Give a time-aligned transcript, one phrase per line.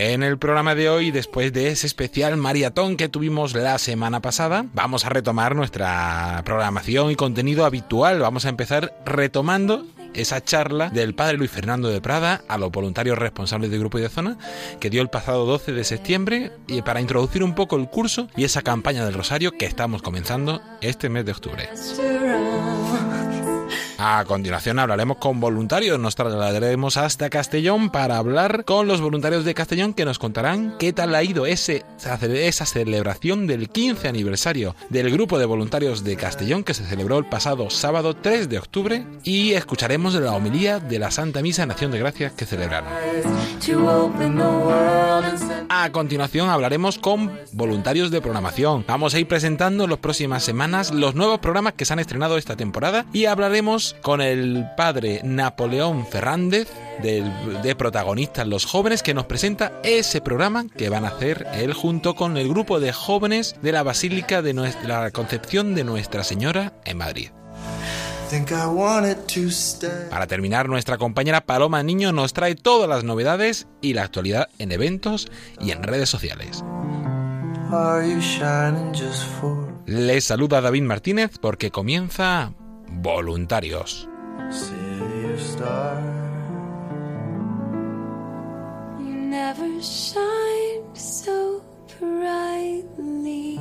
[0.00, 4.64] En el programa de hoy, después de ese especial maratón que tuvimos la semana pasada,
[4.72, 8.20] vamos a retomar nuestra programación y contenido habitual.
[8.20, 13.18] Vamos a empezar retomando esa charla del padre Luis Fernando de Prada a los voluntarios
[13.18, 14.38] responsables del grupo y de zona
[14.78, 18.44] que dio el pasado 12 de septiembre y para introducir un poco el curso y
[18.44, 21.68] esa campaña del Rosario que estamos comenzando este mes de octubre.
[24.00, 29.54] A continuación hablaremos con voluntarios, nos trasladaremos hasta Castellón para hablar con los voluntarios de
[29.54, 35.10] Castellón que nos contarán qué tal ha ido ese, esa celebración del 15 aniversario del
[35.10, 39.54] grupo de voluntarios de Castellón que se celebró el pasado sábado 3 de octubre y
[39.54, 42.92] escucharemos la homilía de la Santa Misa en Acción de Gracias que celebraron.
[45.70, 48.84] A continuación hablaremos con voluntarios de programación.
[48.86, 52.38] Vamos a ir presentando en las próximas semanas los nuevos programas que se han estrenado
[52.38, 56.68] esta temporada y hablaremos con el padre Napoleón Fernández
[57.02, 62.16] de protagonistas los jóvenes que nos presenta ese programa que van a hacer él junto
[62.16, 66.72] con el grupo de jóvenes de la Basílica de nuestra la Concepción de Nuestra Señora
[66.84, 67.30] en Madrid.
[70.10, 74.72] Para terminar, nuestra compañera Paloma Niño nos trae todas las novedades y la actualidad en
[74.72, 75.28] eventos
[75.60, 76.62] y en redes sociales.
[79.86, 82.52] Les saluda David Martínez porque comienza
[82.90, 84.08] Voluntarios.
[92.00, 93.58] Brightly.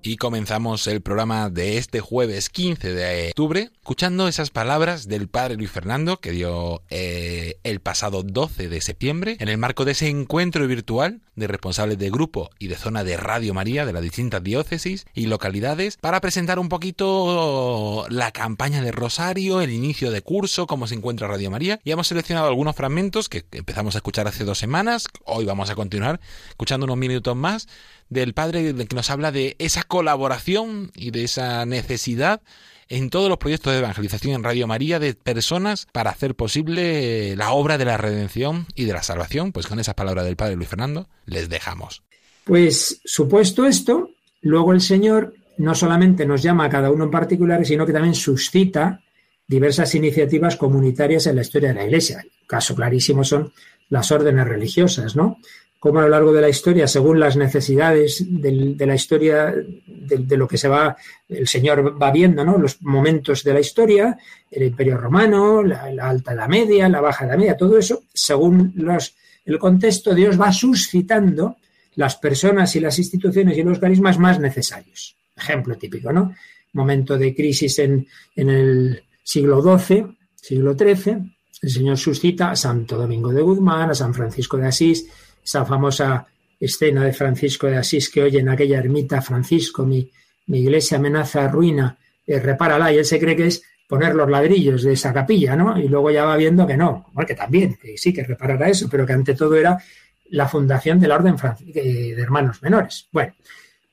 [0.00, 5.56] Y comenzamos el programa de este jueves 15 de octubre escuchando esas palabras del padre
[5.56, 10.08] Luis Fernando que dio eh, el pasado 12 de septiembre en el marco de ese
[10.08, 14.42] encuentro virtual de responsables de grupo y de zona de Radio María de las distintas
[14.42, 20.66] diócesis y localidades para presentar un poquito la campaña de Rosario, el inicio de curso,
[20.66, 21.80] cómo se encuentra Radio María.
[21.84, 25.74] Y hemos seleccionado algunos fragmentos que empezamos a escuchar hace dos semanas, hoy vamos a
[25.74, 26.20] continuar
[26.50, 27.68] escuchando unos minutos más
[28.08, 32.42] del padre que nos habla de esa colaboración y de esa necesidad
[32.88, 37.52] en todos los proyectos de evangelización en Radio María de personas para hacer posible la
[37.52, 39.52] obra de la redención y de la salvación.
[39.52, 42.02] Pues con esas palabras del padre Luis Fernando les dejamos.
[42.44, 44.10] Pues supuesto esto,
[44.40, 48.14] luego el Señor no solamente nos llama a cada uno en particular, sino que también
[48.14, 49.02] suscita
[49.46, 52.24] diversas iniciativas comunitarias en la historia de la Iglesia.
[52.46, 53.52] Caso clarísimo son
[53.90, 55.38] las órdenes religiosas, ¿no?
[55.78, 59.54] Como a lo largo de la historia, según las necesidades de la historia,
[59.86, 60.96] de, lo que se va,
[61.28, 62.58] el Señor va viendo, ¿no?
[62.58, 64.18] Los momentos de la historia,
[64.50, 69.14] el Imperio Romano, la, Alta Edad Media, la Baja Edad Media, todo eso, según los,
[69.44, 71.56] el contexto, Dios va suscitando
[71.94, 75.16] las personas y las instituciones y los carismas más necesarios.
[75.36, 76.34] Ejemplo típico, ¿no?
[76.72, 82.96] Momento de crisis en, en el siglo XII, siglo XIII, el Señor suscita a Santo
[82.96, 85.08] Domingo de Guzmán, a San Francisco de Asís,
[85.48, 86.26] esa famosa
[86.60, 90.10] escena de Francisco de Asís que oye en aquella ermita, Francisco, mi,
[90.46, 91.96] iglesia amenaza ruina,
[92.26, 95.78] eh, repárala, y él se cree que es poner los ladrillos de esa capilla, ¿no?
[95.78, 99.06] Y luego ya va viendo que no, que también, que sí, que reparará eso, pero
[99.06, 99.82] que ante todo era
[100.30, 103.08] la fundación de la Orden de Hermanos Menores.
[103.10, 103.32] Bueno,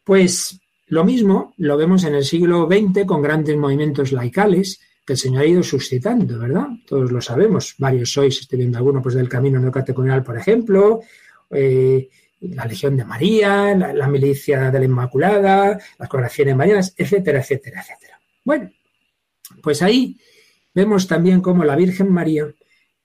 [0.04, 5.19] pues lo mismo lo vemos en el siglo XX con grandes movimientos laicales, que el
[5.19, 6.68] Señor ha ido suscitando, ¿verdad?
[6.86, 11.01] Todos lo sabemos, varios sois, estoy viendo alguno pues del camino neocatecumenal, por ejemplo,
[11.56, 12.10] eh,
[12.42, 18.19] la Legión de María, la, milicia de la Inmaculada, las congregaciones marianas, etcétera, etcétera, etcétera.
[18.44, 18.72] Bueno,
[19.62, 20.18] pues ahí
[20.74, 22.48] vemos también cómo la Virgen María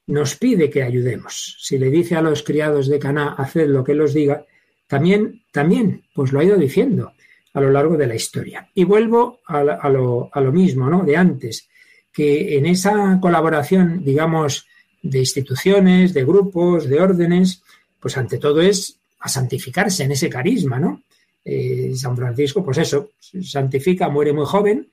[0.06, 1.56] nos pide que ayudemos.
[1.60, 4.44] Si le dice a los criados de Caná, haced lo que él os diga,
[4.86, 7.12] también, también, pues lo ha ido diciendo
[7.52, 8.68] a lo largo de la historia.
[8.74, 11.04] Y vuelvo a, lo, a lo mismo, ¿no?
[11.04, 11.68] De antes
[12.12, 14.66] que en esa colaboración, digamos,
[15.02, 17.62] de instituciones, de grupos, de órdenes,
[18.00, 21.02] pues ante todo es a santificarse en ese carisma, ¿no?
[21.44, 23.10] Eh, San Francisco, pues eso,
[23.42, 24.88] santifica, muere muy joven,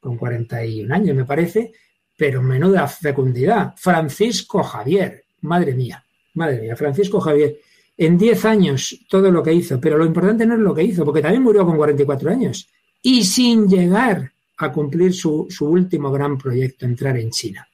[0.00, 1.72] con 41 años me parece,
[2.16, 3.74] pero menuda fecundidad.
[3.76, 7.58] Francisco Javier, madre mía, madre mía, Francisco Javier,
[7.96, 11.04] en 10 años todo lo que hizo, pero lo importante no es lo que hizo,
[11.04, 12.68] porque también murió con 44 años
[13.02, 17.66] y sin llegar a cumplir su, último gran proyecto, entrar en China.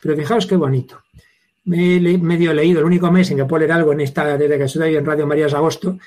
[0.00, 1.02] Pero fijaos qué bonito.
[1.64, 4.58] Me he medio leído, el único mes en que puedo leer algo en esta, desde
[4.58, 5.98] que estoy en Radio María es agosto,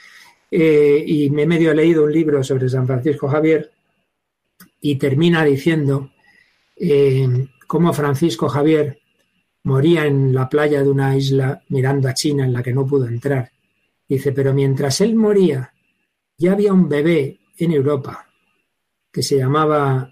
[0.52, 3.72] eh, y me he medio leído un libro sobre San Francisco Javier,
[4.82, 6.12] y termina diciendo
[6.76, 9.00] eh, cómo Francisco Javier
[9.64, 13.08] moría en la playa de una isla mirando a China en la que no pudo
[13.08, 13.52] entrar.
[14.08, 15.74] Dice, pero mientras él moría,
[16.38, 18.28] ya había un bebé en Europa
[19.12, 20.12] que se llamaba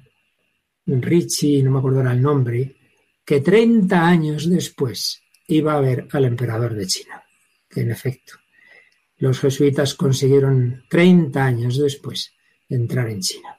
[0.85, 2.75] Richie, no me acuerdo el nombre,
[3.23, 7.23] que 30 años después iba a ver al emperador de China.
[7.69, 8.33] Que en efecto,
[9.17, 12.33] los jesuitas consiguieron 30 años después
[12.69, 13.57] entrar en China.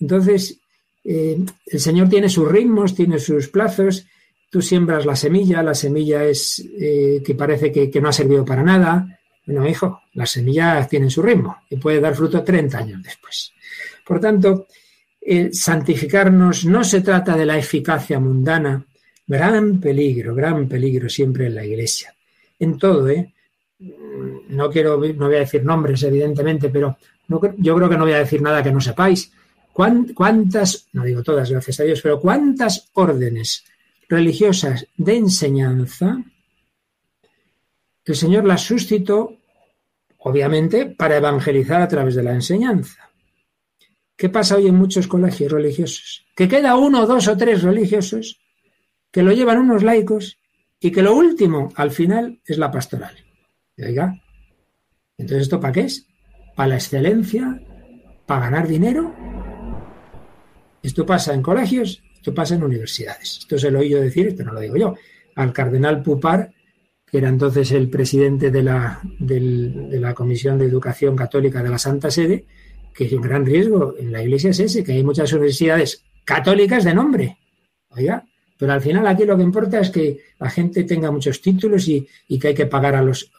[0.00, 0.60] Entonces,
[1.04, 4.06] eh, el Señor tiene sus ritmos, tiene sus plazos,
[4.50, 8.62] tú siembras la semilla, la semilla es eh, que parece que, no ha servido para
[8.62, 9.20] nada.
[9.46, 13.52] Bueno, hijo, las semillas tienen su ritmo y puede dar fruto 30 años después.
[14.06, 14.66] Por tanto,
[15.52, 18.86] santificarnos no se trata de la eficacia mundana,
[19.28, 22.14] gran peligro, gran peligro siempre en la iglesia.
[22.58, 23.32] En todo, ¿eh?
[24.48, 26.96] No quiero, no voy a decir nombres, evidentemente, pero
[27.28, 29.30] yo creo que no voy a decir nada que no sepáis.
[29.72, 33.64] ¿Cuántas, no digo todas, gracias a Dios, pero cuántas órdenes
[34.08, 36.24] religiosas de enseñanza
[38.04, 39.36] el Señor las suscitó,
[40.20, 43.10] obviamente, para evangelizar a través de la enseñanza?
[44.16, 46.24] ¿Qué pasa hoy en muchos colegios religiosos?
[46.34, 48.40] Que queda uno, dos o tres religiosos
[49.18, 50.38] que lo llevan unos laicos
[50.78, 53.16] y que lo último, al final, es la pastoral.
[53.76, 54.14] Oiga,
[55.16, 56.06] entonces ¿esto para qué es?
[56.54, 57.60] ¿Para la excelencia?
[58.26, 59.12] ¿Para ganar dinero?
[60.84, 63.38] Esto pasa en colegios, esto pasa en universidades.
[63.38, 64.94] Esto se lo he oído decir, esto no lo digo yo,
[65.34, 66.52] al cardenal Pupar,
[67.04, 71.78] que era entonces el presidente de la, de la Comisión de Educación Católica de la
[71.78, 72.44] Santa Sede,
[72.94, 76.94] que un gran riesgo en la iglesia es ese, que hay muchas universidades católicas de
[76.94, 77.38] nombre.
[77.88, 78.24] Oiga,
[78.58, 82.06] pero al final aquí lo que importa es que la gente tenga muchos títulos y,
[82.38, 83.30] que hay que pagar a los...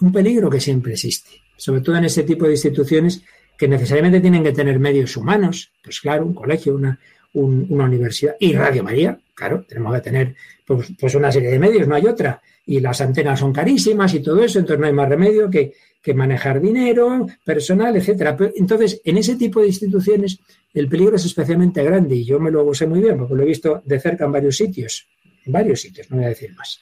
[0.00, 3.22] Un peligro que siempre existe, sobre todo en ese tipo de instituciones
[3.56, 6.98] que necesariamente tienen que tener medios humanos, pues claro, un colegio, una,
[7.32, 10.34] una universidad y Radio María, claro, tenemos que tener
[10.66, 12.42] pues, pues, una serie de medios, no hay otra.
[12.66, 15.72] Y las antenas son carísimas y todo eso, entonces no hay más remedio que,
[16.06, 18.36] que manejar dinero, personal, etcétera.
[18.54, 20.38] Entonces, en ese tipo de instituciones,
[20.72, 23.46] el peligro es especialmente grande y yo me lo sé muy bien porque lo he
[23.46, 25.04] visto de cerca en varios sitios,
[25.44, 26.80] en varios sitios, no voy a decir más.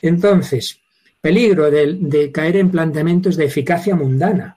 [0.00, 0.78] Entonces,
[1.20, 4.56] peligro de, de caer en planteamientos de eficacia mundana.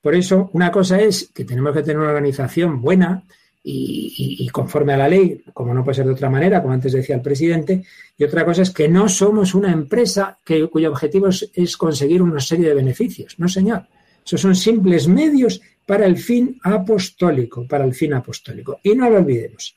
[0.00, 3.24] Por eso, una cosa es que tenemos que tener una organización buena,
[3.64, 7.14] y, conforme a la ley, como no puede ser de otra manera, como antes decía
[7.14, 7.84] el presidente,
[8.16, 12.40] y otra cosa es que no somos una empresa que, cuyo objetivo es, conseguir una
[12.40, 13.38] serie de beneficios.
[13.38, 13.86] No, señor.
[14.24, 18.80] Esos son simples medios para el fin apostólico, para el fin apostólico.
[18.82, 19.76] Y no lo olvidemos.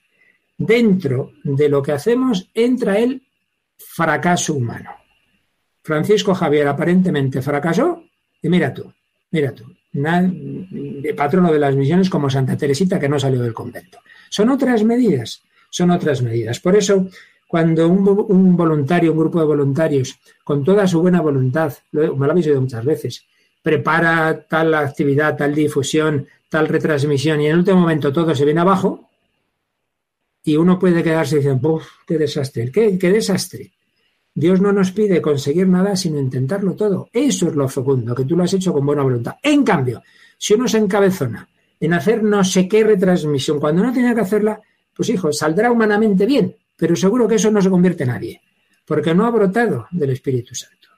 [0.58, 3.22] dentro de lo que hacemos entra el
[3.77, 4.92] fracaso humano.
[5.84, 8.04] Francisco Javier aparentemente fracasó
[8.42, 8.92] y mira tú,
[9.32, 14.00] mira tú, de patrono de las misiones como Santa Teresita que no salió del convento.
[14.30, 16.60] Son otras medidas, son otras medidas.
[16.60, 17.08] Por eso,
[17.48, 22.48] cuando un, voluntario, un grupo de voluntarios, con toda su buena voluntad, me lo habéis
[22.48, 23.25] oído muchas veces,
[23.62, 28.62] prepara tal actividad, tal difusión, tal retransmisión y en el último momento todo se viene
[28.62, 29.10] abajo
[30.44, 32.72] y uno puede quedarse diciendo, qué desastre!
[32.72, 33.72] ¿Qué, ¡Qué desastre!
[34.38, 37.10] Dios no nos pide conseguir nada sino intentarlo todo.
[37.13, 39.36] Eso es lo fecundo, que tú lo has hecho con buena voluntad.
[39.42, 40.04] En cambio,
[40.38, 41.48] si uno se encabezona
[41.80, 44.60] en hacer no sé qué retransmisión cuando no tenía que hacerla,
[44.94, 48.42] pues hijo, saldrá humanamente bien, pero seguro que eso no se convierte en nadie,
[48.86, 50.89] porque no ha brotado del Espíritu Santo.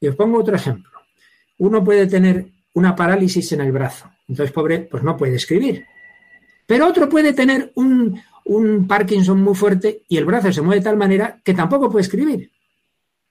[0.00, 0.90] Y os pongo otro ejemplo.
[1.58, 5.84] Uno puede tener una parálisis en el brazo, entonces pobre, pues no puede escribir.
[6.66, 10.84] Pero otro puede tener un, un Parkinson muy fuerte y el brazo se mueve de
[10.84, 12.50] tal manera que tampoco puede escribir.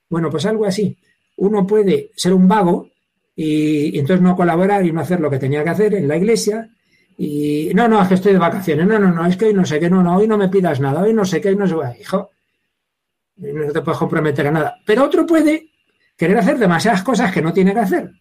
[0.10, 0.98] Bueno, pues algo así.
[1.38, 2.90] Uno puede ser un vago
[3.36, 6.70] y, entonces no colaborar y no hacer lo que tenía que hacer en la iglesia.
[7.18, 8.86] Y no, no, es que estoy de vacaciones.
[8.86, 10.80] No, no, no, es que hoy no sé qué, no, no, hoy no me pidas
[10.80, 11.76] nada, hoy no sé qué, hoy no sé.
[12.00, 12.32] Hijo,
[13.38, 14.78] no te puedes comprometer a nada.
[14.86, 15.70] Pero otro puede
[16.18, 18.12] querer hacer demasiadas cosas que no tiene que hacer.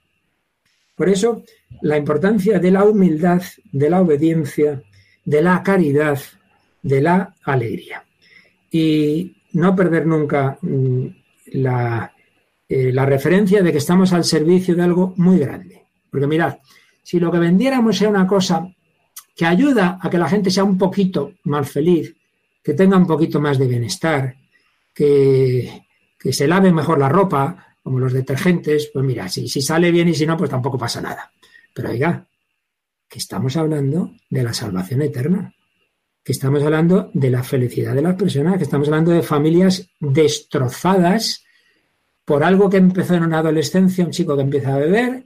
[0.94, 1.42] Por eso,
[1.80, 4.82] la importancia de la humildad, de la obediencia,
[5.24, 6.18] de la caridad,
[6.82, 8.04] de la alegría.
[8.70, 10.58] Y no perder nunca
[11.46, 15.82] eh, la, referencia de que estamos al servicio de algo muy grande.
[16.10, 16.58] Porque mirad,
[17.02, 18.66] si lo que vendiéramos sea una cosa
[19.34, 22.14] que ayuda a que la gente sea un poquito más feliz,
[22.62, 24.36] que tenga un poquito más de bienestar,
[24.94, 25.82] que,
[26.18, 30.08] que se lave mejor la ropa, como los detergentes, pues mira, si, si sale bien
[30.08, 31.32] y si no, pues tampoco pasa nada.
[31.74, 32.26] Pero oiga,
[33.08, 35.54] que estamos hablando de la salvación eterna
[36.24, 41.44] que estamos hablando de la felicidad de las personas, que estamos hablando de familias destrozadas
[42.24, 45.24] por algo que empezó en una adolescencia, un chico que empieza a beber,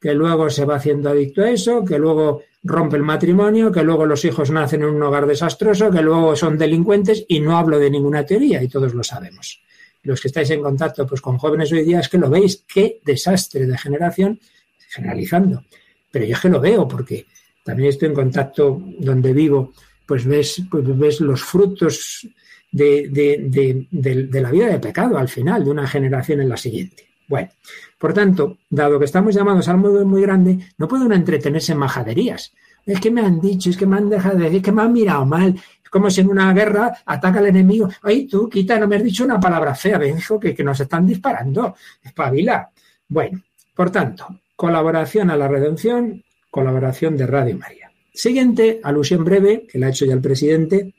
[0.00, 4.06] que luego se va haciendo adicto a eso, que luego rompe el matrimonio, que luego
[4.06, 7.90] los hijos nacen en un hogar desastroso, que luego son delincuentes y no hablo de
[7.90, 9.62] ninguna teoría y todos lo sabemos.
[10.02, 13.00] Los que estáis en contacto pues, con jóvenes hoy día es que lo veis, qué
[13.04, 14.40] desastre de generación,
[14.88, 15.64] generalizando.
[16.10, 17.26] Pero yo es que lo veo porque
[17.64, 19.74] también estoy en contacto donde vivo
[20.08, 22.26] pues ves, pues ves los frutos
[22.72, 23.86] de,
[24.32, 27.06] la vida de pecado al final, de una generación en la siguiente.
[27.28, 27.50] Bueno,
[27.98, 31.78] por tanto, dado que estamos llamados a algo muy, grande, no puede uno entretenerse en
[31.78, 32.54] majaderías.
[32.86, 34.94] Es que me han dicho, es que me han dejado de decir, que me han
[34.94, 35.54] mirado mal.
[35.84, 37.90] Es como si en una guerra ataca al enemigo.
[38.02, 40.80] Ay, tú, quita, no me has dicho una palabra fea, me dijo que, que nos
[40.80, 41.76] están disparando.
[42.02, 42.70] Espabila.
[43.06, 43.42] Bueno,
[43.74, 47.87] por tanto, colaboración a la redención, colaboración de Radio María.
[48.12, 50.94] Siguiente, alusión breve, que la ha hecho ya el presidente,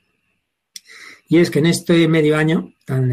[1.28, 3.12] y es que en este medio año tan,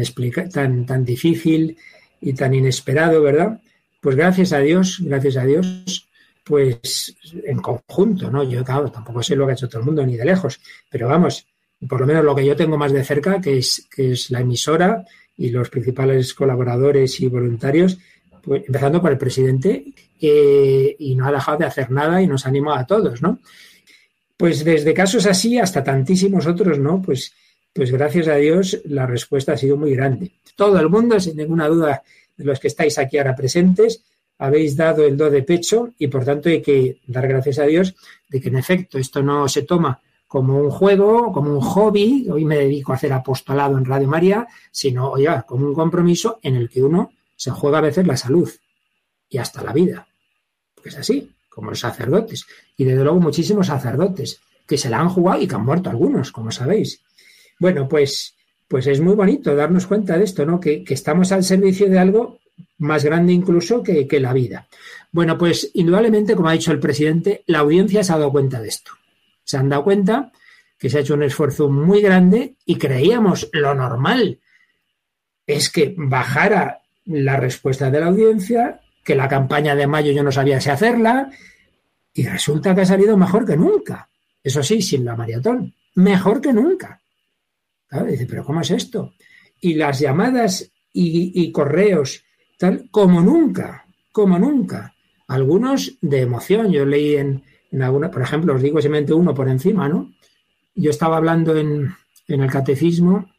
[0.52, 1.76] tan, tan difícil
[2.20, 3.60] y tan inesperado, ¿verdad?
[4.00, 6.08] Pues gracias a Dios, gracias a Dios,
[6.42, 7.14] pues
[7.44, 8.42] en conjunto, ¿no?
[8.42, 11.08] Yo, claro, tampoco sé lo que ha hecho todo el mundo, ni de lejos, pero
[11.08, 11.46] vamos,
[11.86, 14.40] por lo menos lo que yo tengo más de cerca, que es, que es la
[14.40, 15.04] emisora
[15.36, 17.98] y los principales colaboradores y voluntarios,
[18.42, 19.84] pues, empezando por el presidente,
[20.18, 23.38] y no ha dejado de hacer nada y nos anima a todos, ¿no?
[24.38, 27.02] Pues desde casos así hasta tantísimos otros, ¿no?
[27.02, 27.34] Pues,
[27.72, 30.30] pues gracias a Dios la respuesta ha sido muy grande.
[30.54, 32.04] Todo el mundo, sin ninguna duda,
[32.36, 34.04] de los que estáis aquí ahora presentes,
[34.38, 37.96] habéis dado el do de pecho y por tanto hay que dar gracias a Dios
[38.28, 42.44] de que en efecto esto no se toma como un juego, como un hobby, hoy
[42.44, 46.70] me dedico a hacer apostolado en Radio María, sino ya como un compromiso en el
[46.70, 48.48] que uno se juega a veces la salud
[49.28, 50.06] y hasta la vida.
[50.76, 51.28] Porque es así
[51.58, 52.46] como los sacerdotes,
[52.76, 56.30] y desde luego muchísimos sacerdotes que se la han jugado y que han muerto algunos,
[56.30, 57.02] como sabéis.
[57.58, 58.36] Bueno, pues,
[58.68, 60.60] pues es muy bonito darnos cuenta de esto, ¿no?
[60.60, 62.38] Que, estamos al servicio de algo
[62.78, 64.68] más grande incluso que, que, la vida.
[65.10, 68.68] Bueno, pues indudablemente, como ha dicho el presidente, la audiencia se ha dado cuenta de
[68.68, 68.92] esto.
[69.42, 70.30] Se han dado cuenta
[70.78, 74.38] que se ha hecho un esfuerzo muy grande y creíamos lo normal
[75.44, 80.30] es que bajara la respuesta de la audiencia, que la campaña de mayo yo no
[80.30, 81.30] sabía si hacerla,
[82.12, 84.10] y resulta que ha salido mejor que nunca.
[84.44, 85.72] Eso sí, sin la maratón.
[85.94, 87.00] Mejor que nunca.
[88.06, 89.14] dice, pero ¿cómo es esto?
[89.62, 92.22] Y las llamadas y, correos,
[92.58, 94.92] tal, como nunca, como nunca.
[95.28, 96.70] Algunos de emoción.
[96.70, 100.12] Yo leí en, en alguna, por ejemplo, os digo simplemente uno por encima, ¿no?
[100.74, 101.94] Yo estaba hablando en,
[102.26, 103.32] en el catecismo,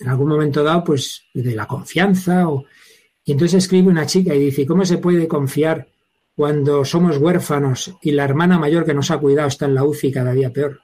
[0.00, 2.64] en algún momento dado, pues de la confianza, o,
[3.30, 5.86] y entonces escribe una chica y dice, ¿cómo se puede confiar
[6.34, 10.10] cuando somos huérfanos y la hermana mayor que nos ha cuidado está en la UCI
[10.10, 10.80] cada día peor.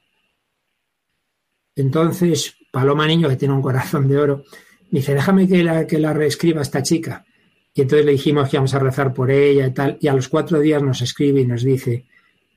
[1.75, 4.45] Entonces, Paloma Niño, que tiene un corazón de oro,
[4.93, 7.25] dice, déjame que la, que la reescriba esta chica.
[7.75, 9.99] Y entonces le dijimos que íbamos a rezar por ella y tal.
[10.01, 12.07] Y a los cuatro días nos escribe y nos dice,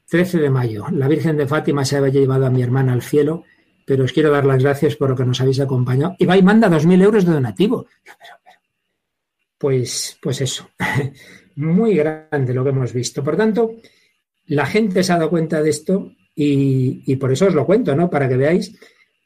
[0.08, 3.43] 13 de mayo, la Virgen de Fátima se había llevado a mi hermana al cielo,
[3.86, 6.15] pero os quiero dar las gracias por lo que nos habéis acompañado.
[6.19, 7.88] Y va y manda dos mil euros de donativo.
[9.59, 10.69] Pues, pues eso,
[11.55, 13.23] muy grande lo que hemos visto.
[13.23, 13.75] Por tanto,
[14.47, 18.09] la gente se ha dado cuenta de esto y, por eso os lo cuento, ¿no?
[18.09, 18.73] Para que veáis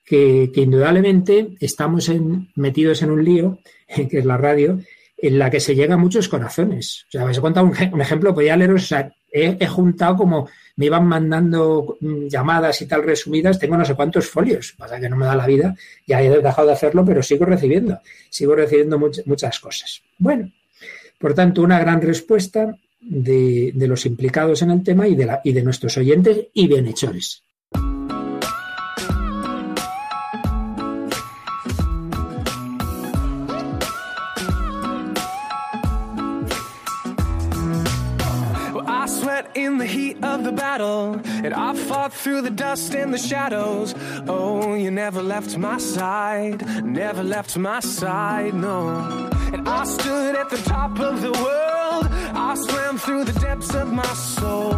[0.03, 2.11] que, indudablemente estamos
[2.55, 3.59] metidos en un lío,
[4.09, 4.79] que es la radio,
[5.17, 7.05] en la que se llega a muchos corazones.
[7.09, 10.86] O sea, os he contado un, ejemplo, podía leeros, o sea, he, juntado como me
[10.88, 15.15] iban mandando mm, llamadas y tal resumidas, tengo no sé cuántos folios, pasa que no
[15.15, 15.75] me da la vida,
[16.08, 18.00] ya he dejado de hacerlo, pero sigo recibiendo,
[18.30, 20.01] sigo recibiendo muchas cosas.
[20.18, 20.51] Bueno,
[21.20, 25.42] por tanto, una gran respuesta de, de los implicados en el tema y de, la,
[25.44, 27.44] y de nuestros oyentes y bienhechores.
[39.55, 43.93] In the heat of the battle, and I fought through the dust and the shadows.
[44.27, 49.29] Oh, you never left my side, never left my side, no.
[49.53, 53.91] And I stood at the top of the world, I swam through the depths of
[53.91, 54.72] my soul.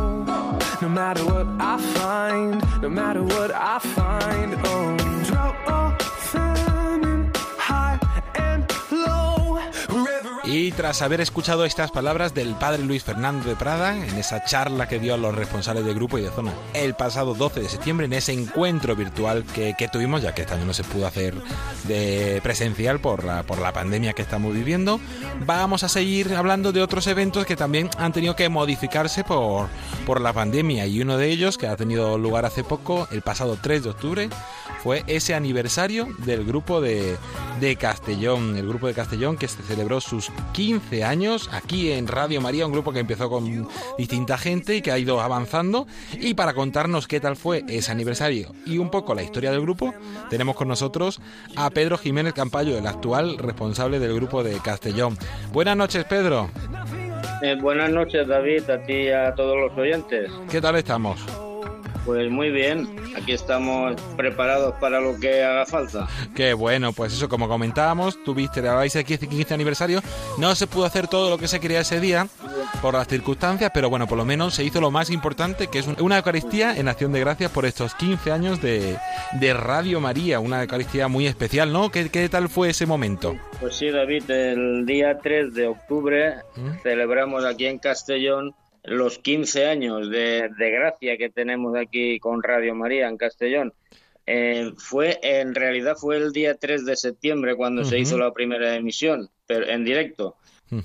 [0.82, 5.05] No matter what I find, no matter what I find, oh.
[10.58, 14.88] Y tras haber escuchado estas palabras del padre Luis Fernando de Prada en esa charla
[14.88, 18.06] que dio a los responsables del grupo y de zona el pasado 12 de septiembre,
[18.06, 21.36] en ese encuentro virtual que, que tuvimos, ya que este año no se pudo hacer
[21.90, 25.02] de presencial por la, por la pandemia que estamos viviendo,
[25.46, 29.68] vamos a seguir hablando de otros eventos que también han tenido que modificarse por,
[30.06, 30.88] por la pandemia.
[30.88, 34.30] Y uno de ellos que ha tenido lugar hace poco, el pasado 3 de octubre,
[34.82, 37.18] fue ese aniversario del grupo de,
[37.60, 42.42] de Castellón, el grupo de Castellón que se celebró sus 15 años aquí en Radio
[42.42, 45.88] María, un grupo que empezó con distinta gente y que ha ido avanzando.
[46.14, 49.94] Y para contarnos qué tal fue ese aniversario y un poco la historia del grupo,
[50.30, 51.22] tenemos con nosotros
[51.56, 55.18] a Pedro Jiménez Campayo, el actual responsable del grupo de Castellón.
[55.52, 56.50] Buenas noches, Pedro.
[57.42, 60.32] Eh, buenas noches, David, a ti y a todos los oyentes.
[60.50, 61.24] ¿Qué tal estamos?
[62.06, 62.88] Pues muy bien,
[63.18, 66.08] aquí estamos preparados para lo que haga falta.
[66.36, 70.02] Qué bueno, pues eso, como comentábamos, tuviste la ese 15 aniversario.
[70.38, 72.28] No se pudo hacer todo lo que se quería ese día
[72.82, 75.88] por las circunstancias, pero bueno, por lo menos se hizo lo más importante, que es
[75.88, 78.98] un- una Eucaristía en acción de gracias por estos 15 años de,
[79.40, 81.90] de Radio María, una Eucaristía muy especial, ¿no?
[81.90, 83.36] ¿Qué, qué tal fue ese momento?
[83.60, 86.70] Pues sí, David, el día 3 de octubre ¿Mm?
[86.84, 88.54] celebramos aquí en Castellón
[88.88, 93.74] los 15 años de, de gracia que tenemos aquí con Radio María en Castellón.
[94.28, 98.76] Eh, fue, en realidad fue el día 3 de septiembre cuando se hizo la primera
[98.76, 100.36] emisión, pero en directo.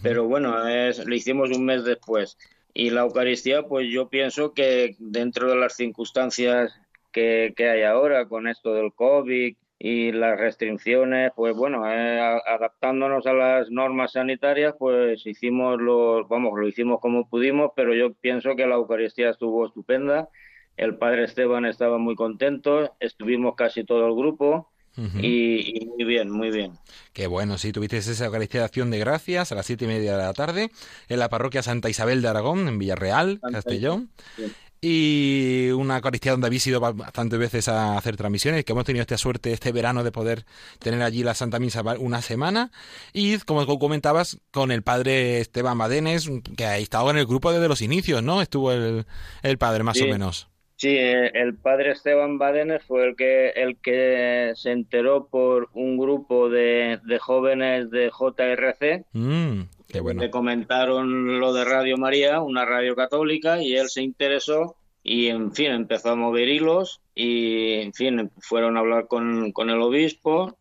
[0.02, 2.36] Pero bueno, es- lo hicimos un mes después.
[2.74, 6.72] Y la Eucaristía, pues yo pienso que dentro de las circunstancias
[7.12, 13.25] que, que hay ahora con esto del COVID y las restricciones, pues bueno, eh, adaptándonos
[13.27, 18.55] a las normas sanitarias, pues hicimos lo, vamos, lo hicimos como pudimos, pero yo pienso
[18.57, 20.29] que la Eucaristía estuvo estupenda.
[20.77, 24.71] El padre Esteban estaba muy contento, estuvimos casi todo el grupo
[25.19, 26.73] y muy bien, muy bien.
[27.14, 30.12] Qué bueno, sí, tuviste esa Eucaristía de Acción de Gracias a las siete y media
[30.12, 30.71] de la tarde
[31.09, 34.11] en la parroquia Santa Isabel de Aragón, en Villarreal, Santa Castellón.
[34.37, 34.53] sí.
[34.83, 39.03] Y una Eucaristía donde habéis ido ba- bastantes veces a hacer transmisiones, que hemos tenido
[39.03, 40.45] esta suerte este verano de poder
[40.79, 42.71] tener allí la Santa Misa una semana.
[43.12, 47.69] Y como comentabas, con el padre Esteban Badenes, que ha estado en el grupo desde
[47.69, 48.40] los inicios, ¿no?
[48.40, 49.05] Estuvo el,
[49.43, 50.05] el padre, más Sí.
[50.05, 50.49] o menos.
[50.77, 56.49] Sí, el padre Esteban Badenes fue el que, el que se enteró por un grupo
[56.49, 59.05] de, de jóvenes de JRC.
[59.12, 60.20] Mm, qué bueno.
[60.22, 65.53] Le comentaron lo de Radio María, una radio católica, y él se interesó y, en
[65.53, 70.57] fin, empezó a mover hilos y, en fin, fueron a hablar con, con el obispo.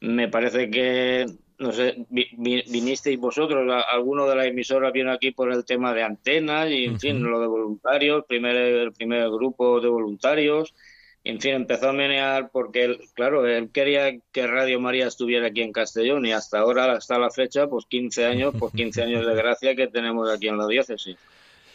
[0.00, 1.26] Me parece que,
[1.58, 5.64] no sé, vi- vi- vinisteis vosotros, a- alguno de la emisora vino aquí por el
[5.64, 10.74] tema de antenas y, en fin, lo de voluntarios, primer, el primer grupo de voluntarios.
[11.24, 15.62] En fin, empezó a menear porque, él, claro, él quería que Radio María estuviera aquí
[15.62, 19.34] en Castellón y hasta ahora, hasta la fecha, pues 15 años, pues 15 años de
[19.34, 21.16] gracia que tenemos aquí en la diócesis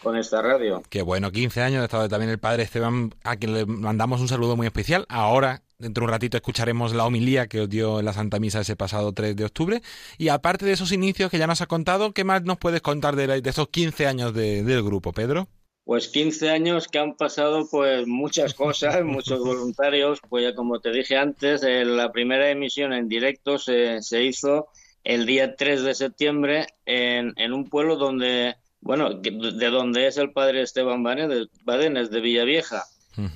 [0.03, 0.83] con esta radio.
[0.89, 4.27] Qué bueno, 15 años, ha estado también el padre Esteban, a quien le mandamos un
[4.27, 5.05] saludo muy especial.
[5.09, 8.61] Ahora, dentro de un ratito, escucharemos la homilía que os dio en la Santa Misa
[8.61, 9.81] ese pasado 3 de octubre.
[10.19, 13.15] Y aparte de esos inicios que ya nos ha contado, ¿qué más nos puedes contar
[13.15, 15.47] de, de esos 15 años de- del grupo, Pedro?
[15.89, 20.91] Pues 15 años que han pasado pues muchas cosas, muchos voluntarios, pues ya como te
[20.91, 24.67] dije antes, eh, la primera emisión en directo se, se hizo
[25.03, 30.31] el día 3 de septiembre en, en un pueblo donde, bueno, de donde es el
[30.31, 32.83] padre Esteban Badenes, de Villavieja,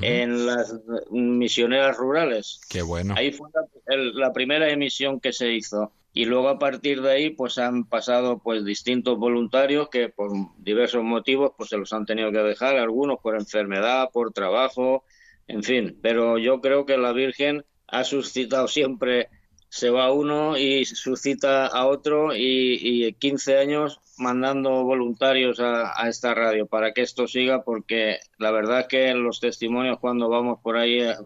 [0.02, 0.74] en las
[1.12, 2.62] misioneras rurales.
[2.70, 3.16] Qué bueno.
[3.18, 7.30] Ahí fue la, la primera emisión que se hizo y luego a partir de ahí
[7.32, 12.32] pues han pasado pues distintos voluntarios que por diversos motivos pues se los han tenido
[12.32, 15.04] que dejar algunos por enfermedad por trabajo
[15.48, 19.30] en fin pero yo creo que la Virgen ha suscitado siempre
[19.74, 26.36] se va uno y suscita a otro y, y 15 años mandando voluntarios a, esta
[26.36, 30.78] radio para que esto siga porque la verdad es que los testimonios cuando vamos por
[30.78, 31.18] ahí a,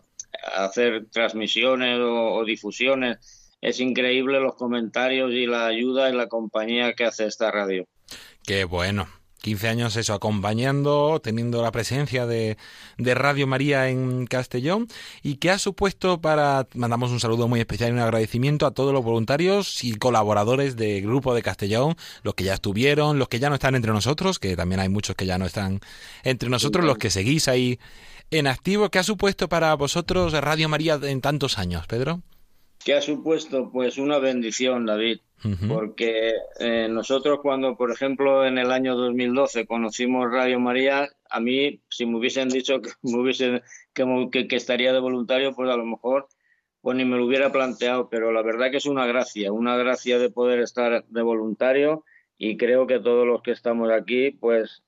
[0.55, 3.17] hacer transmisiones o difusiones
[3.59, 7.85] es increíble los comentarios y la ayuda y la compañía que hace esta radio.
[8.45, 9.09] Qué bueno.
[9.41, 12.57] 15 años eso, acompañando, teniendo la presencia de,
[12.97, 14.87] de, Radio María en Castellón
[15.23, 18.93] y que ha supuesto para, mandamos un saludo muy especial y un agradecimiento a todos
[18.93, 23.49] los voluntarios y colaboradores del Grupo de Castellón, los que ya estuvieron, los que ya
[23.49, 25.79] no están entre nosotros, que también hay muchos que ya no están
[26.23, 27.79] entre nosotros, los que seguís ahí
[28.31, 28.89] en activo.
[28.89, 32.21] ¿Qué ha supuesto para vosotros Radio María en tantos años, Pedro?
[32.83, 33.69] ¿Qué ha supuesto?
[33.71, 35.19] Pues una bendición, David,
[35.67, 41.81] porque eh, nosotros cuando, por ejemplo, en el año 2012 conocimos Radio María, a mí,
[41.89, 43.61] si me hubiesen dicho que, me hubiesen,
[43.93, 46.27] que, que, estaría de voluntario, pues a lo mejor
[46.81, 50.19] pues ni me lo hubiera planteado, pero la verdad que es una gracia, una gracia
[50.19, 52.03] de poder estar de voluntario
[52.37, 54.83] y creo que todos los que estamos aquí, pues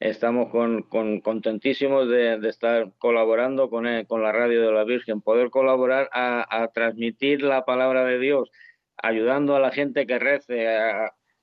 [0.00, 0.82] estamos con,
[1.20, 7.42] contentísimos de, estar colaborando con, con la radio de la Virgen, poder colaborar a, transmitir
[7.42, 8.50] la palabra de Dios,
[9.02, 10.66] ayudando a la gente que rece,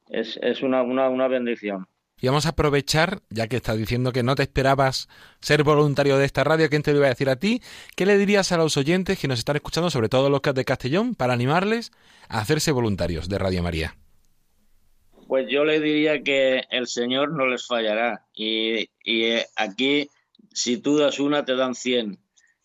[0.10, 1.88] es, una, una, bendición.
[2.20, 5.10] Y vamos a aprovechar, ya que estás diciendo que no te esperabas
[5.40, 7.62] ser voluntario de esta radio, ¿quién te lo iba a decir a ti?
[7.96, 11.16] ¿Qué le dirías a los oyentes que nos están escuchando, sobre todo los de Castellón,
[11.16, 11.92] para animarles
[12.30, 13.96] a hacerse voluntarios de Radio María?
[15.28, 18.26] Pues yo le diría que el Señor no les fallará.
[18.34, 20.10] Y, eh, aquí,
[20.54, 22.20] si tú das una, te dan cien.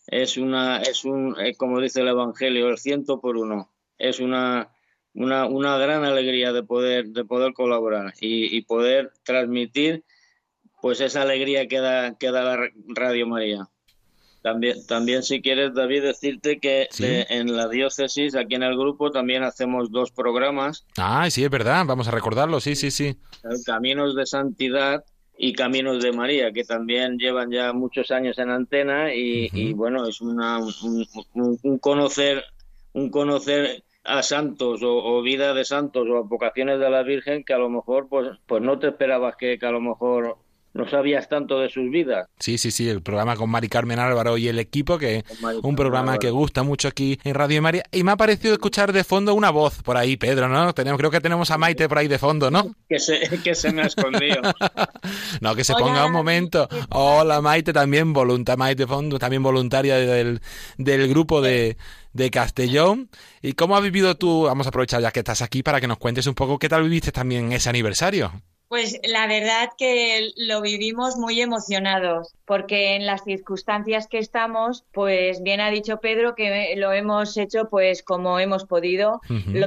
[0.09, 3.71] Es una, es un, como dice el Evangelio, el ciento por uno.
[3.99, 4.69] Es una,
[5.17, 10.05] una, una gran alegría de poder, de poder colaborar y, poder transmitir
[10.81, 13.69] pues esa alegría que da, que da la Radio María.
[14.43, 19.43] También, también si quieres, David, decirte que en la diócesis, aquí en el grupo, también
[19.43, 20.87] hacemos dos programas.
[20.97, 23.17] Ah, sí, es verdad, vamos a recordarlo, sí, sí, sí.
[23.65, 25.03] Caminos de Santidad
[25.37, 30.21] y Caminos de María, que también llevan ya muchos años en antena y, bueno, es
[30.21, 32.45] una, un, conocer,
[32.93, 37.59] un conocer a santos o, vida de santos o vocaciones de la Virgen que a
[37.59, 40.39] lo mejor pues, pues no te esperabas que, que a lo mejor
[40.77, 42.29] no sabías tanto de sus vidas.
[42.39, 45.25] Sí, sí, sí, el programa con Mari Carmen Álvaro y el equipo, que
[45.63, 47.85] un programa que gusta mucho aquí en Radio María.
[47.93, 50.73] Y me ha parecido escuchar de fondo una voz por ahí, Pedro, ¿no?
[50.75, 52.75] Tenemos, creo que tenemos a Maite por ahí de fondo, ¿no?
[52.89, 54.43] Que se, que se me ha escondido.
[55.41, 56.69] no, que se ponga un momento.
[56.91, 60.41] Hola Maite, también voluntaria, Maite Fondo, también voluntaria del,
[60.79, 61.77] del grupo de
[62.17, 63.11] de Castellón.
[63.43, 64.45] ¿Y cómo has vivido tú?
[64.45, 66.83] Vamos a aprovechar ya que estás aquí para que nos cuentes un poco qué tal
[66.83, 68.33] viviste también ese aniversario.
[68.69, 75.41] Pues la verdad que lo vivimos muy emocionados, porque en las circunstancias que estamos, pues
[75.43, 79.21] bien ha dicho Pedro que lo hemos hecho pues como hemos podido,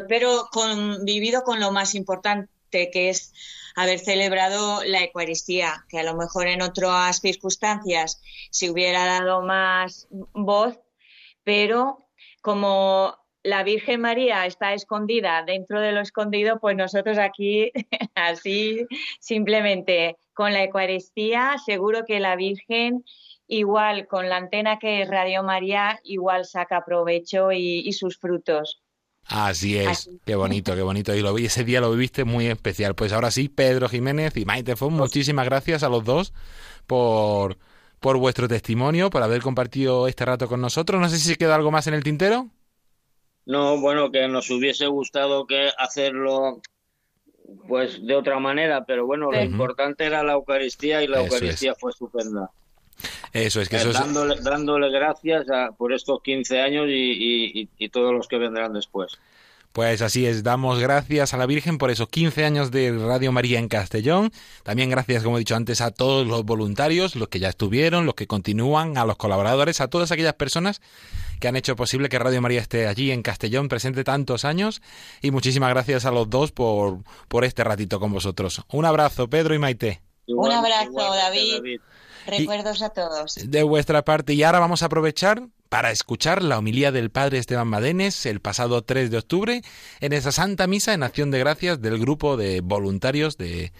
[0.09, 2.49] pero con, vivido con lo más importante
[2.91, 3.33] que es
[3.75, 10.09] haber celebrado la Eucaristía, que a lo mejor en otras circunstancias se hubiera dado más
[10.33, 10.77] voz,
[11.45, 12.05] pero
[12.41, 17.71] como la Virgen María está escondida dentro de lo escondido, pues nosotros aquí,
[18.15, 18.85] así,
[19.19, 23.03] simplemente con la Eucaristía, seguro que la Virgen,
[23.47, 28.81] igual con la antena que es Radio María, igual saca provecho y, sus frutos.
[29.25, 31.13] Así es, qué bonito, qué bonito.
[31.13, 32.95] Y lo vi, ese día lo viviste muy especial.
[32.95, 36.33] Pues ahora sí, Pedro Jiménez y Maite Fon, muchísimas gracias a los dos
[36.87, 37.57] por,
[37.99, 40.99] por vuestro testimonio, por haber compartido este rato con nosotros.
[40.99, 42.49] No sé si queda algo más en el tintero.
[43.45, 46.61] No, bueno, que nos hubiese gustado que hacerlo
[47.67, 51.91] pues de otra manera, pero bueno, lo importante era la Eucaristía y la Eucaristía fue
[51.91, 52.51] estupenda.
[53.33, 55.45] Eso es que eso dándole, dándole gracias
[55.77, 59.17] por estos 15 años y, y todos los que vendrán después.
[59.71, 63.59] Pues así es, damos gracias a la Virgen por esos 15 años de Radio María
[63.59, 64.31] en Castellón.
[64.63, 68.15] También gracias, como he dicho antes, a todos los voluntarios, los que ya estuvieron, los
[68.15, 70.81] que continúan, a los colaboradores, a todas aquellas personas
[71.39, 74.81] que han hecho posible que Radio María esté allí en Castellón presente tantos años.
[75.21, 78.61] Y muchísimas gracias a los dos por, por este ratito con vosotros.
[78.71, 80.01] Un abrazo, Pedro y Maite.
[80.27, 81.79] Un abrazo, David.
[82.27, 83.35] Recuerdos a todos.
[83.43, 84.33] De vuestra parte.
[84.33, 88.81] Y ahora vamos a aprovechar para escuchar la homilía del Padre Esteban Madenes el pasado
[88.81, 89.61] 3 de octubre
[89.99, 93.71] en esa Santa Misa en Acción de Gracias del grupo de voluntarios de,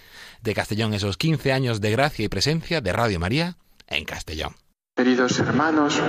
[0.41, 4.55] de Castellón, esos 15 años de gracia y presencia de Radio María en Castellón.
[4.95, 5.99] Queridos hermanos,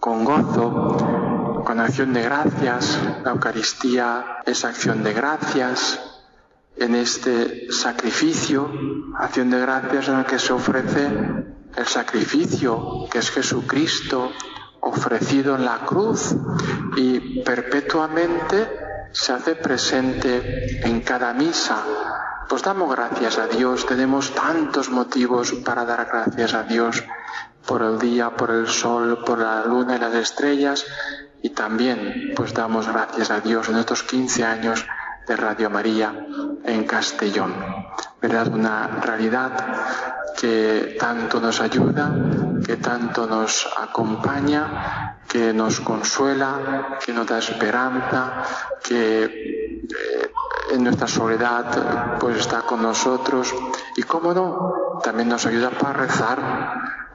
[0.00, 6.00] con gozo, con acción de gracias, la Eucaristía es acción de gracias,
[6.76, 8.70] en este sacrificio,
[9.16, 11.08] acción de gracias en el que se ofrece
[11.76, 14.30] el sacrificio que es Jesucristo
[14.80, 16.34] ofrecido en la cruz
[16.96, 18.68] y perpetuamente
[19.12, 21.82] se hace presente en cada misa.
[22.48, 27.02] Pues damos gracias a Dios, tenemos tantos motivos para dar gracias a Dios
[27.68, 30.86] por el día, por el sol, por la luna y las estrellas
[31.42, 34.86] y también pues damos gracias a Dios en estos 15 años
[35.26, 36.26] de Radio María
[36.64, 37.54] en Castellón.
[38.22, 38.48] ¿Verdad?
[38.48, 39.52] Una realidad
[40.40, 42.10] que tanto nos ayuda,
[42.64, 48.42] que tanto nos acompaña, que nos consuela, que nos da esperanza,
[48.82, 50.32] que eh,
[50.72, 53.54] en nuestra soledad pues está con nosotros
[53.94, 56.38] y cómo no, también nos ayuda para rezar,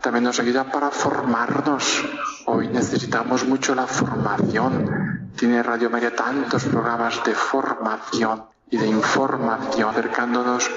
[0.03, 2.03] también nos ayuda para formarnos.
[2.45, 5.31] Hoy necesitamos mucho la formación.
[5.37, 10.69] Tiene Radio María tantos programas de formación y de información, acercándonos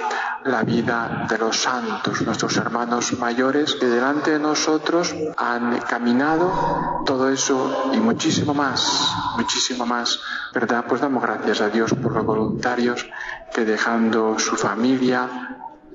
[0.45, 7.29] la vida de los santos, nuestros hermanos mayores que delante de nosotros han caminado todo
[7.29, 10.21] eso y muchísimo más, muchísimo más,
[10.55, 10.85] ¿verdad?
[10.89, 13.05] Pues damos gracias a Dios por los voluntarios
[13.53, 15.29] que dejando su familia,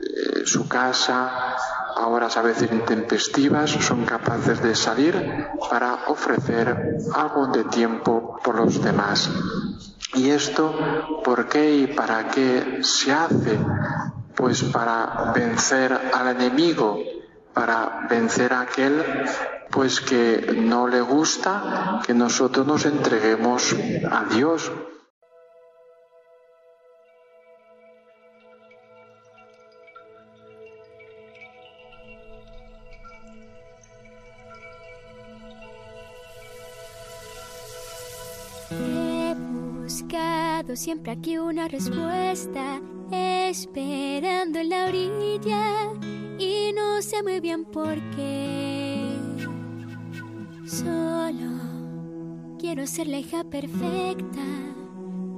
[0.01, 1.55] eh, su casa,
[1.95, 8.55] a horas a veces intempestivas, son capaces de salir para ofrecer algo de tiempo por
[8.55, 9.29] los demás.
[10.13, 10.75] ¿Y esto
[11.23, 13.57] por qué y para qué se hace?
[14.35, 16.99] Pues para vencer al enemigo,
[17.53, 19.03] para vencer a aquel
[19.69, 23.73] pues que no le gusta que nosotros nos entreguemos
[24.11, 24.71] a Dios.
[40.75, 45.93] Siempre aquí una respuesta, esperando en la orilla
[46.39, 49.15] y no sé muy bien por qué.
[50.65, 51.51] Solo
[52.59, 54.45] quiero ser la hija perfecta,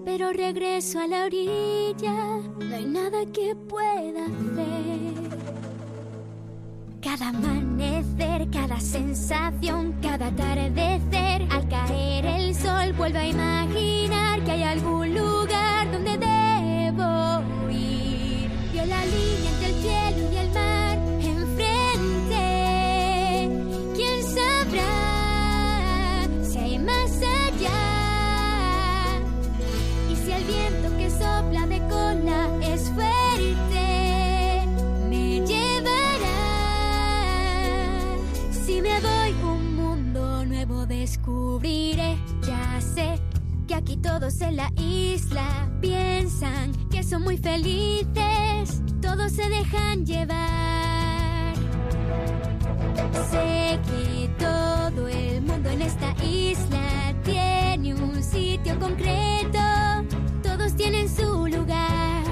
[0.06, 5.43] pero regreso a la orilla, no hay nada que pueda hacer.
[7.24, 14.64] Cada amanecer, cada sensación, cada atardecer, al caer el sol vuelvo a imaginar que hay
[14.64, 15.33] algún lugar
[44.24, 51.54] todos en la isla piensan que son muy felices, todos se dejan llevar.
[53.30, 59.60] Sé que todo el mundo en esta isla tiene un sitio concreto,
[60.42, 62.24] todos tienen su lugar.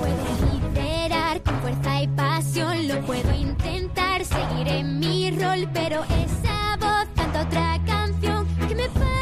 [0.00, 7.08] Puedes liderar con fuerza y pasión, lo puedo intentar, seguiré mi rol, pero esa voz
[7.16, 9.17] canta otra canción que me.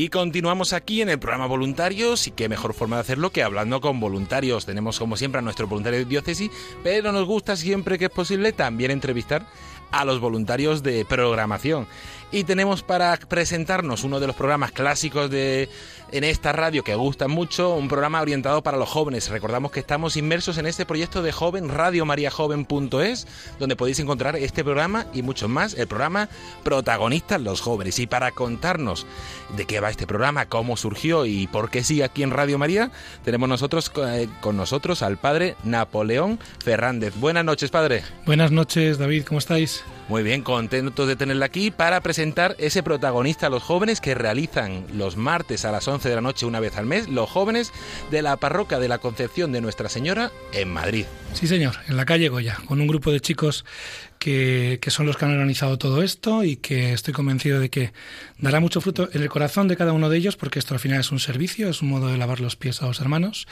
[0.00, 3.80] Y continuamos aquí en el programa Voluntarios y qué mejor forma de hacerlo que hablando
[3.80, 4.64] con voluntarios.
[4.64, 6.52] Tenemos como siempre a nuestro voluntario de diócesis,
[6.84, 9.48] pero nos gusta siempre que es posible también entrevistar
[9.90, 11.88] a los voluntarios de programación.
[12.30, 15.70] Y tenemos para presentarnos uno de los programas clásicos de
[16.12, 19.28] en esta radio que gustan mucho, un programa orientado para los jóvenes.
[19.28, 23.26] Recordamos que estamos inmersos en este proyecto de joven, radiomariajoven.es,
[23.58, 26.28] donde podéis encontrar este programa y muchos más, el programa
[26.64, 27.98] Protagonistas los jóvenes.
[27.98, 29.06] Y para contarnos
[29.56, 32.90] de qué va este programa, cómo surgió y por qué sigue aquí en Radio María,
[33.24, 37.14] tenemos nosotros eh, con nosotros al padre Napoleón Fernández.
[37.16, 38.02] Buenas noches, padre.
[38.26, 39.82] Buenas noches, David, ¿cómo estáis?
[40.08, 44.86] Muy bien, contentos de tenerla aquí para presentar ese protagonista a los jóvenes que realizan
[44.94, 47.72] los martes a las 11 de la noche una vez al mes, los jóvenes
[48.10, 51.04] de la parroquia de la Concepción de Nuestra Señora en Madrid.
[51.34, 53.66] Sí, señor, en la calle Goya, con un grupo de chicos
[54.18, 57.92] que, que, son los que han organizado todo esto y que estoy convencido de que
[58.38, 61.00] dará mucho fruto en el corazón de cada uno de ellos, porque esto al final
[61.00, 63.46] es un servicio, es un modo de lavar los pies a los hermanos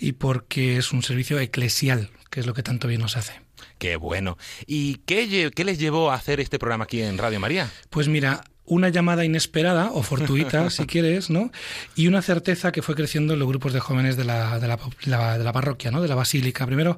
[0.00, 3.42] y porque es un servicio eclesial, que es lo que tanto bien nos hace.
[3.82, 4.38] Qué bueno.
[4.64, 7.68] ¿Y qué, qué les llevó a hacer este programa aquí en Radio María?
[7.90, 11.50] Pues mira, una llamada inesperada o fortuita, si quieres, ¿no?
[11.96, 14.76] Y una certeza que fue creciendo en los grupos de jóvenes de la, de la,
[15.36, 16.00] de la, parroquia, ¿no?
[16.00, 16.64] De la basílica.
[16.64, 16.96] Primero,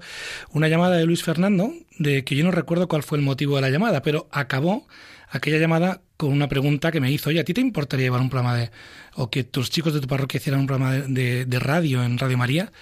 [0.50, 3.62] una llamada de Luis Fernando, de que yo no recuerdo cuál fue el motivo de
[3.62, 4.86] la llamada, pero acabó
[5.30, 8.28] aquella llamada con una pregunta que me hizo, oye, ¿a ti te importaría llevar un
[8.28, 8.70] programa de...
[9.14, 12.36] o que tus chicos de tu parroquia hicieran un programa de, de radio en Radio
[12.36, 12.72] María?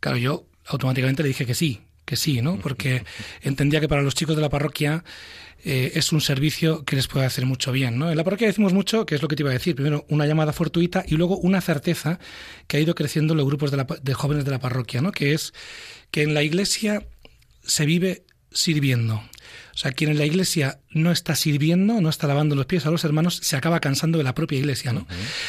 [0.00, 2.58] Claro, yo automáticamente le dije que sí, que sí, ¿no?
[2.58, 3.04] Porque
[3.42, 5.04] entendía que para los chicos de la parroquia
[5.64, 8.10] eh, es un servicio que les puede hacer mucho bien, ¿no?
[8.10, 10.26] En la parroquia decimos mucho, que es lo que te iba a decir, primero una
[10.26, 12.18] llamada fortuita y luego una certeza
[12.66, 15.10] que ha ido creciendo en los grupos de, la, de jóvenes de la parroquia, ¿no?
[15.10, 15.54] Que es
[16.10, 17.06] que en la iglesia
[17.62, 19.22] se vive sirviendo.
[19.74, 22.90] O sea, quien en la iglesia no está sirviendo, no está lavando los pies a
[22.90, 25.06] los hermanos, se acaba cansando de la propia iglesia, ¿no?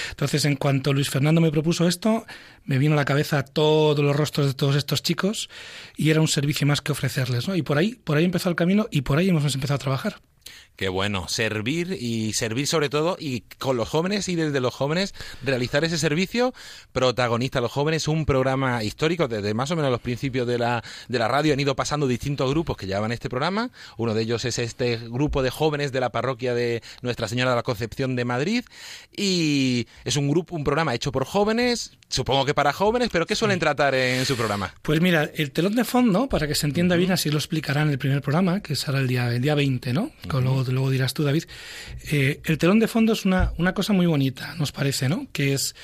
[0.09, 2.25] Entonces, en cuanto Luis Fernando me propuso esto,
[2.63, 5.49] me vino a la cabeza todos los rostros de todos estos chicos
[5.95, 7.55] y era un servicio más que ofrecerles, ¿no?
[7.55, 10.21] Y por ahí, por ahí empezó el camino y por ahí hemos empezado a trabajar.
[10.75, 15.13] Qué bueno, servir y servir sobre todo y con los jóvenes y desde los jóvenes
[15.41, 16.53] realizar ese servicio
[16.91, 19.29] protagonista a los jóvenes, un programa histórico.
[19.29, 22.49] Desde más o menos los principios de la, de la radio han ido pasando distintos
[22.49, 26.11] grupos que llevaban este programa, uno de ellos es este grupo de jóvenes de la
[26.11, 28.65] parroquia de Nuestra Señora de la Concepción de Madrid
[29.15, 33.35] y es un grupo, un programa hecho por jóvenes, supongo que para jóvenes, pero ¿qué
[33.35, 34.73] suelen tratar en su programa?
[34.81, 37.93] Pues mira, el telón de fondo, para que se entienda bien, así lo explicarán en
[37.93, 40.11] el primer programa, que será el día, el día 20, ¿no?
[40.27, 41.45] Con luego, luego dirás tú, David.
[42.11, 45.27] Eh, el telón de fondo es una, una cosa muy bonita, nos parece, ¿no?
[45.31, 45.75] Que es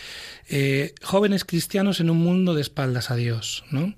[0.50, 3.94] eh, jóvenes cristianos en un mundo de espaldas a Dios, ¿no?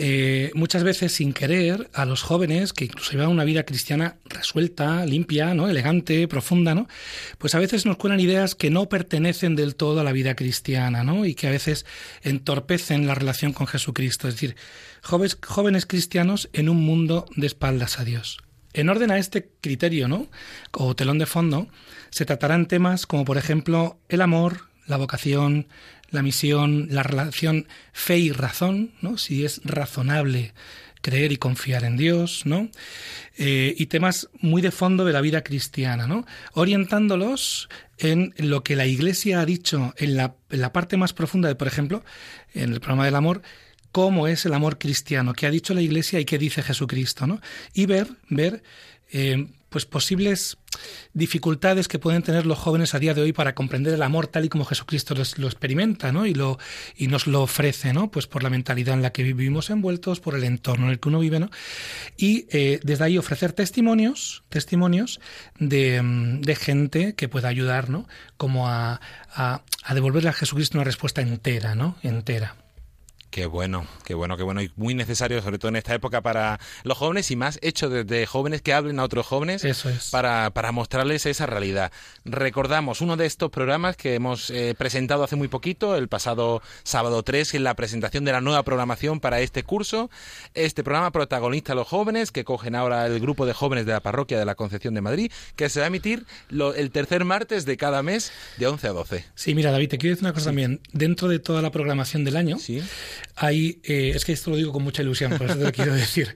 [0.00, 5.04] Eh, muchas veces sin querer a los jóvenes que incluso llevan una vida cristiana resuelta,
[5.04, 5.68] limpia, ¿no?
[5.68, 6.86] elegante, profunda, ¿no?
[7.38, 11.02] Pues a veces nos cuelan ideas que no pertenecen del todo a la vida cristiana,
[11.02, 11.26] ¿no?
[11.26, 11.84] Y que a veces
[12.22, 14.28] entorpecen la relación con Jesucristo.
[14.28, 14.54] Es decir,
[15.02, 18.38] jóvenes, jóvenes cristianos en un mundo de espaldas a Dios.
[18.74, 20.28] En orden a este criterio, ¿no?
[20.70, 21.66] O telón de fondo,
[22.10, 25.66] se tratarán temas como, por ejemplo, el amor, la vocación,
[26.10, 29.18] la misión, la relación fe y razón, ¿no?
[29.18, 30.54] Si es razonable
[31.00, 32.68] creer y confiar en Dios, ¿no?
[33.36, 36.26] Eh, y temas muy de fondo de la vida cristiana, ¿no?
[36.52, 37.68] Orientándolos
[37.98, 41.54] en lo que la Iglesia ha dicho en la, en la parte más profunda de,
[41.54, 42.04] por ejemplo,
[42.54, 43.42] en el programa del amor,
[43.92, 47.40] cómo es el amor cristiano, qué ha dicho la Iglesia y qué dice Jesucristo, ¿no?
[47.72, 48.62] Y ver, ver
[49.10, 50.58] eh, pues posibles
[51.12, 54.44] dificultades que pueden tener los jóvenes a día de hoy para comprender el amor tal
[54.44, 56.26] y como Jesucristo lo experimenta, ¿no?
[56.26, 56.58] Y lo
[56.96, 58.10] y nos lo ofrece, ¿no?
[58.10, 61.08] Pues por la mentalidad en la que vivimos envueltos, por el entorno en el que
[61.08, 61.50] uno vive, ¿no?
[62.16, 65.20] Y eh, desde ahí ofrecer testimonios, testimonios
[65.58, 68.06] de, mm, de, gente que pueda ayudar, ¿no?
[68.36, 69.00] Como a,
[69.32, 71.96] a, a devolverle a Jesucristo una respuesta entera, ¿no?
[72.02, 72.56] Entera.
[73.30, 76.58] Qué bueno, qué bueno, qué bueno y muy necesario, sobre todo en esta época para
[76.82, 79.62] los jóvenes y más hecho desde jóvenes que hablen a otros jóvenes
[80.10, 81.92] para, para mostrarles esa realidad.
[82.24, 87.22] Recordamos uno de estos programas que hemos eh, presentado hace muy poquito, el pasado sábado
[87.22, 90.10] 3, en la presentación de la nueva programación para este curso.
[90.54, 94.00] Este programa protagonista a los jóvenes que cogen ahora el grupo de jóvenes de la
[94.00, 97.76] parroquia de la Concepción de Madrid, que se va a emitir el tercer martes de
[97.76, 99.24] cada mes de 11 a 12.
[99.34, 100.80] Sí, mira, David, te quiero decir una cosa también.
[100.92, 102.82] Dentro de toda la programación del año, ¿Sí?
[103.36, 105.94] Hay, eh, es que esto lo digo con mucha ilusión, por eso te lo quiero
[105.94, 106.34] decir,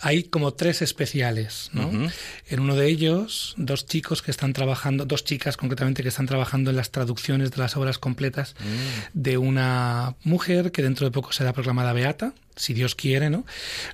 [0.00, 1.90] hay como tres especiales, ¿no?
[2.48, 6.70] En uno de ellos, dos chicos que están trabajando, dos chicas concretamente que están trabajando
[6.70, 8.54] en las traducciones de las obras completas
[9.14, 13.46] de una mujer que dentro de poco será proclamada beata, si Dios quiere, ¿no?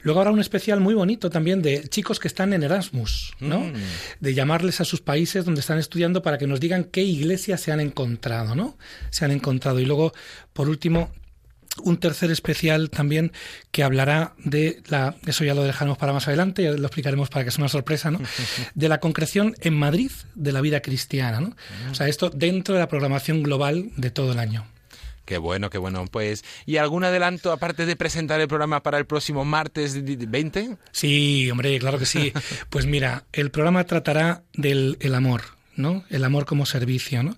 [0.03, 3.71] Luego habrá un especial muy bonito también de chicos que están en Erasmus, ¿no?
[4.21, 7.73] De llamarles a sus países donde están estudiando para que nos digan qué iglesia se
[7.73, 8.77] han encontrado, ¿no?
[9.11, 9.79] Se han encontrado.
[9.79, 10.13] Y luego,
[10.53, 11.11] por último,
[11.83, 13.33] un tercer especial también
[13.71, 17.45] que hablará de la eso ya lo dejaremos para más adelante ya lo explicaremos para
[17.45, 18.21] que sea una sorpresa no
[18.75, 21.57] de la concreción en Madrid de la vida cristiana no
[21.91, 24.67] o sea esto dentro de la programación global de todo el año
[25.27, 26.05] Qué bueno, qué bueno.
[26.07, 30.77] Pues, ¿y algún adelanto aparte de presentar el programa para el próximo martes 20?
[30.93, 32.33] Sí, hombre, claro que sí.
[32.71, 35.43] Pues mira, el programa tratará del el amor,
[35.75, 36.05] ¿no?
[36.11, 37.37] El amor como servicio, ¿no?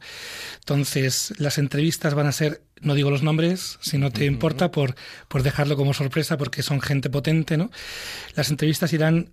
[0.58, 4.94] Entonces, las entrevistas van a ser no digo los nombres, si no te importa, por,
[5.28, 7.70] por dejarlo como sorpresa, porque son gente potente, ¿no?
[8.34, 9.30] Las entrevistas irán,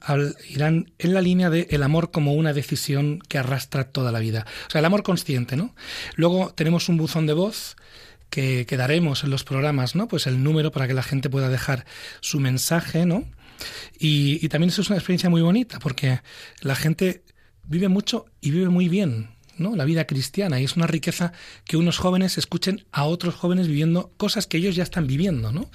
[0.50, 4.46] irán en la línea de el amor como una decisión que arrastra toda la vida.
[4.68, 5.76] O sea, el amor consciente, ¿no?
[6.16, 7.76] Luego tenemos un buzón de voz
[8.30, 10.08] que, que daremos en los programas, ¿no?
[10.08, 11.86] Pues el número para que la gente pueda dejar
[12.22, 13.26] su mensaje, ¿no?
[14.00, 16.20] Y, y también eso es una experiencia muy bonita, porque
[16.62, 17.24] la gente
[17.68, 19.35] vive mucho y vive muy bien.
[19.58, 19.76] ¿No?
[19.76, 21.34] la vida cristiana y es una riqueza
[21.66, 25.70] que unos jóvenes escuchen a otros jóvenes viviendo cosas que ellos ya están viviendo, ¿no?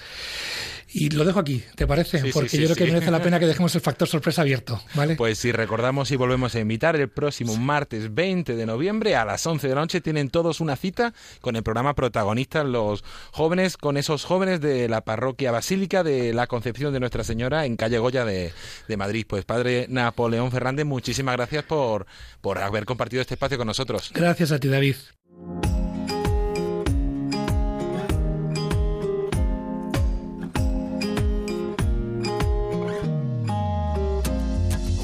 [0.92, 2.20] Y lo dejo aquí, ¿te parece?
[2.32, 5.14] Porque yo creo que merece la pena que dejemos el factor sorpresa abierto, ¿vale?
[5.16, 9.46] Pues si recordamos y volvemos a invitar el próximo martes 20 de noviembre a las
[9.46, 13.96] 11 de la noche tienen todos una cita con el programa protagonistas los jóvenes con
[13.96, 18.24] esos jóvenes de la parroquia basílica de la Concepción de Nuestra Señora en calle Goya
[18.24, 18.52] de,
[18.88, 19.26] de Madrid.
[19.28, 22.06] Pues padre Napoleón Fernández, muchísimas gracias por,
[22.40, 24.10] por haber compartido este espacio con nosotros.
[24.12, 24.96] Gracias a ti, David.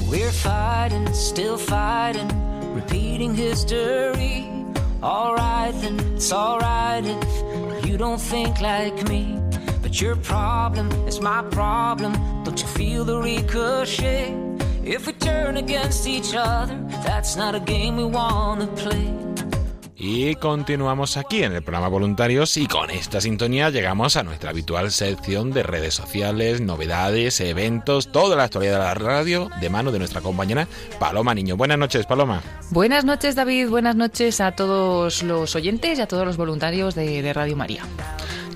[0.09, 2.29] We're fighting, still fighting,
[2.73, 4.49] repeating history.
[5.03, 9.37] Alright then, it's alright if you don't think like me.
[9.81, 12.13] But your problem is my problem.
[12.45, 14.33] Don't you feel the ricochet?
[14.83, 19.13] If we turn against each other, that's not a game we wanna play.
[19.99, 24.91] Y continuamos aquí en el programa Voluntarios y con esta sintonía llegamos a nuestra habitual
[24.91, 29.97] sección de redes sociales, novedades, eventos, toda la actualidad de la radio de mano de
[29.97, 30.67] nuestra compañera
[30.99, 31.57] Paloma Niño.
[31.57, 32.43] Buenas noches, Paloma.
[32.69, 33.69] Buenas noches, David.
[33.69, 37.81] Buenas noches a todos los oyentes y a todos los voluntarios de, de Radio María.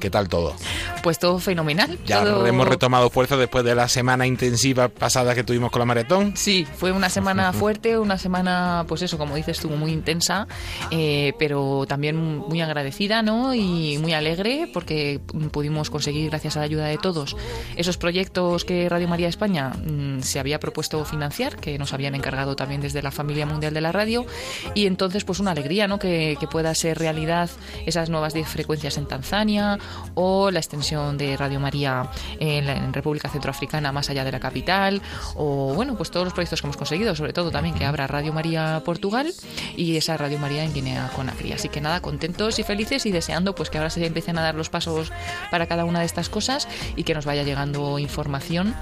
[0.02, 0.56] ¿Qué tal todo?
[1.04, 2.00] Pues todo fenomenal.
[2.08, 2.48] Ya todo...
[2.48, 6.34] hemos retomado fuerza después de la semana intensiva pasada que tuvimos con la maratón.
[6.36, 10.48] Sí, fue una semana fuerte, una semana, pues eso, como dices tú, muy intensa,
[10.90, 13.54] eh, pero también muy agradecida, ¿no?
[13.54, 15.22] Y muy alegre porque
[15.52, 17.38] pudimos conseguir, gracias a la ayuda de todos,
[17.76, 22.56] esos proyectos que Radio María España mmm, se había propuesto financiar, que nos habían encargado
[22.56, 24.26] también desde la familia mundial de la radio,
[24.74, 26.00] y entonces, pues una alegría, ¿no?
[26.00, 27.52] Que, que pueda ser realidad
[27.86, 29.78] esas nuevas 10 frecuencias en Tanzania
[30.16, 35.02] o la extensión de Radio María en, la, República Centroafricana más allá de la capital
[35.36, 38.34] o bueno pues todos los proyectos que hemos conseguido sobre todo también que abra Radio
[38.34, 39.34] María Portugal
[39.76, 41.54] y esa Radio María en Guinea Conakry.
[41.54, 44.56] Así que nada contentos y felices y deseando pues que ahora se empiecen a dar
[44.56, 45.12] los pasos
[45.50, 48.76] para cada una de estas cosas y que nos vaya llegando información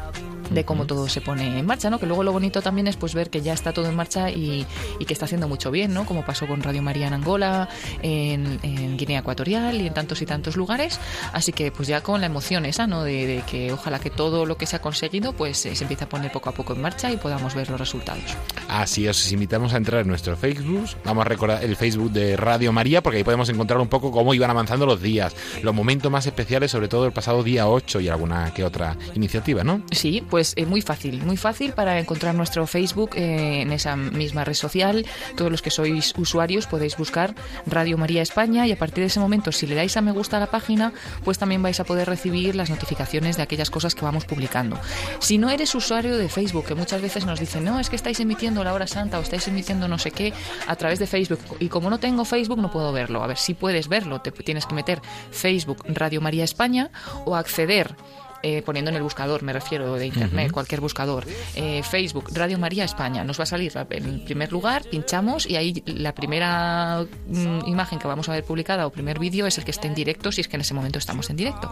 [0.49, 1.99] de cómo todo se pone en marcha, ¿no?
[1.99, 4.65] Que luego lo bonito también es pues ver que ya está todo en marcha y,
[4.99, 6.05] y que está haciendo mucho bien, ¿no?
[6.05, 7.69] Como pasó con Radio María en Angola,
[8.01, 10.99] en, en, Guinea Ecuatorial y en tantos y tantos lugares.
[11.33, 13.03] Así que pues ya con la emoción esa, ¿no?
[13.03, 16.03] De, de que ojalá que todo lo que se ha conseguido pues eh, se empiece
[16.03, 18.23] a poner poco a poco en marcha y podamos ver los resultados.
[18.67, 20.89] Así os invitamos a entrar en nuestro Facebook.
[21.03, 24.33] Vamos a recordar el Facebook de Radio María porque ahí podemos encontrar un poco cómo
[24.33, 28.09] iban avanzando los días, los momentos más especiales, sobre todo el pasado día 8 y
[28.09, 29.81] alguna que otra iniciativa, ¿no?
[29.91, 34.43] Sí, pues eh, muy fácil, muy fácil para encontrar nuestro Facebook eh, en esa misma
[34.43, 35.05] red social.
[35.35, 37.35] Todos los que sois usuarios podéis buscar
[37.65, 40.37] Radio María España y a partir de ese momento, si le dais a me gusta
[40.37, 44.05] a la página, pues también vais a poder recibir las notificaciones de aquellas cosas que
[44.05, 44.79] vamos publicando.
[45.19, 48.19] Si no eres usuario de Facebook, que muchas veces nos dicen, no, es que estáis
[48.19, 50.33] emitiendo la hora santa o estáis emitiendo no sé qué
[50.67, 53.23] a través de Facebook y como no tengo Facebook no puedo verlo.
[53.23, 56.91] A ver, si puedes verlo, te tienes que meter Facebook Radio María España
[57.25, 57.95] o acceder
[58.43, 60.53] eh, poniendo en el buscador, me refiero de internet, uh -huh.
[60.53, 61.25] cualquier buscador,
[61.55, 65.83] eh, Facebook, Radio María España, nos va a salir en primer lugar, pinchamos y ahí
[65.85, 69.71] la primera mm, imagen que vamos a ver publicada o primer vídeo es el que
[69.71, 71.69] esté en directo, si es que en ese momento estamos en directo.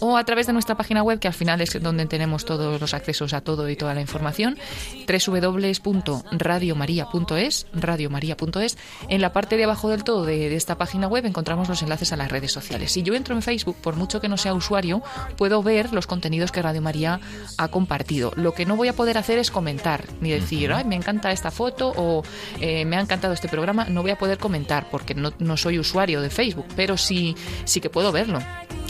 [0.00, 2.94] O a través de nuestra página web, que al final es donde tenemos todos los
[2.94, 4.58] accesos a todo y toda la información,
[5.06, 8.78] www.radiomaria.es, radiomaria.es.
[9.08, 12.12] En la parte de abajo del todo de, de esta página web encontramos los enlaces
[12.12, 12.92] a las redes sociales.
[12.92, 15.02] Si yo entro en Facebook, por mucho que no sea usuario,
[15.36, 17.20] puedo ver los contenidos que Radio María
[17.58, 18.32] ha compartido.
[18.34, 21.52] Lo que no voy a poder hacer es comentar, ni decir, ay, me encanta esta
[21.52, 22.24] foto o
[22.60, 23.84] eh, me ha encantado este programa.
[23.84, 27.80] No voy a poder comentar porque no, no soy usuario de Facebook, pero sí, sí
[27.80, 28.40] que puedo verlo.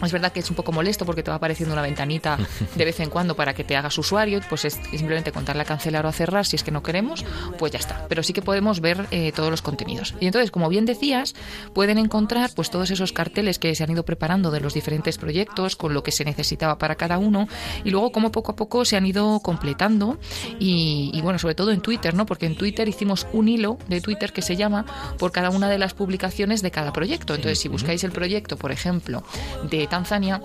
[0.02, 2.38] Es verdad que es un poco molesto porque te va apareciendo una ventanita
[2.74, 6.06] de vez en cuando para que te hagas usuario, pues es simplemente contarle a cancelar
[6.06, 7.24] o a cerrar si es que no queremos,
[7.58, 8.06] pues ya está.
[8.08, 10.14] Pero sí que podemos ver eh, todos los contenidos.
[10.18, 11.34] Y entonces, como bien decías,
[11.74, 15.76] pueden encontrar pues todos esos carteles que se han ido preparando de los diferentes proyectos
[15.76, 17.48] con lo que se necesitaba para cada uno
[17.82, 20.18] y luego cómo poco a poco se han ido completando
[20.60, 22.26] y, y bueno, sobre todo en Twitter, ¿no?
[22.26, 24.86] Porque en Twitter hicimos un hilo de Twitter que se llama
[25.18, 27.34] por cada una de las publicaciones de cada proyecto.
[27.34, 29.24] Entonces, si buscáis el proyecto, por ejemplo,
[29.68, 30.40] de Tanzania,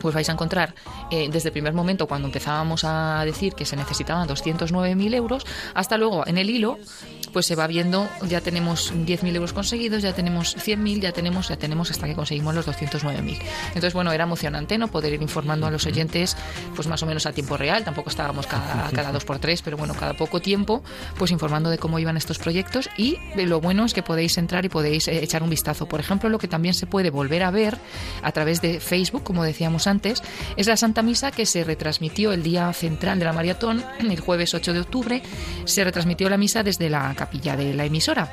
[0.00, 0.74] pues vais a encontrar
[1.10, 5.98] eh, desde el primer momento cuando empezábamos a decir que se necesitaban 209.000 euros hasta
[5.98, 6.78] luego en el hilo
[7.32, 11.56] pues se va viendo, ya tenemos 10.000 euros conseguidos, ya tenemos 100.000, ya tenemos, ya
[11.56, 13.38] tenemos hasta que conseguimos los 209.000.
[13.68, 14.88] Entonces, bueno, era emocionante, ¿no?
[14.88, 16.36] Poder ir informando a los oyentes,
[16.74, 19.76] pues más o menos a tiempo real, tampoco estábamos cada, cada dos por tres, pero
[19.76, 20.82] bueno, cada poco tiempo,
[21.16, 24.68] pues informando de cómo iban estos proyectos y lo bueno es que podéis entrar y
[24.68, 25.86] podéis eh, echar un vistazo.
[25.86, 27.78] Por ejemplo, lo que también se puede volver a ver
[28.22, 30.22] a través de Facebook, como decíamos antes,
[30.56, 34.54] es la Santa Misa que se retransmitió el día central de la maratón, el jueves
[34.54, 35.22] 8 de octubre,
[35.64, 38.32] se retransmitió la misa desde la capilla de la emisora.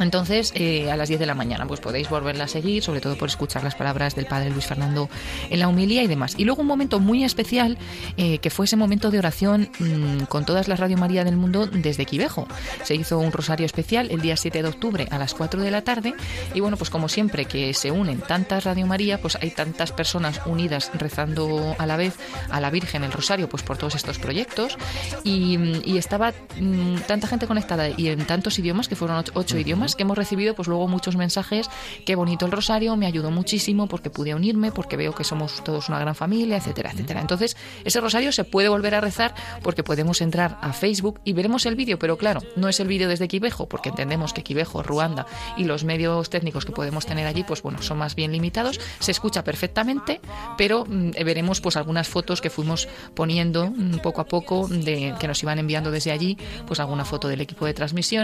[0.00, 3.16] Entonces, eh, a las 10 de la mañana, pues podéis volverla a seguir, sobre todo
[3.16, 5.08] por escuchar las palabras del padre Luis Fernando
[5.48, 6.34] en la humilía y demás.
[6.36, 7.78] Y luego un momento muy especial,
[8.16, 11.66] eh, que fue ese momento de oración mm, con todas las Radio María del mundo
[11.66, 12.46] desde Quivejo.
[12.82, 15.82] Se hizo un rosario especial el día 7 de octubre a las 4 de la
[15.82, 16.14] tarde.
[16.54, 20.40] Y bueno, pues como siempre que se unen tantas Radio María, pues hay tantas personas
[20.44, 22.16] unidas rezando a la vez
[22.50, 24.76] a la Virgen el rosario, pues por todos estos proyectos.
[25.24, 29.58] Y, y estaba mm, tanta gente conectada y en tantos idiomas, que fueron ocho, ocho
[29.58, 31.70] idiomas, que hemos recibido pues luego muchos mensajes,
[32.04, 35.88] qué bonito el rosario, me ayudó muchísimo porque pude unirme, porque veo que somos todos
[35.88, 37.20] una gran familia, etcétera, etcétera.
[37.20, 41.66] Entonces, ese rosario se puede volver a rezar porque podemos entrar a Facebook y veremos
[41.66, 45.26] el vídeo, pero claro, no es el vídeo desde Quivejo, porque entendemos que Quivejo, Ruanda
[45.56, 49.10] y los medios técnicos que podemos tener allí, pues bueno, son más bien limitados, se
[49.10, 50.20] escucha perfectamente,
[50.56, 55.28] pero mm, veremos pues algunas fotos que fuimos poniendo mm, poco a poco de que
[55.28, 57.74] nos iban enviando desde allí, pues alguna foto del equipo de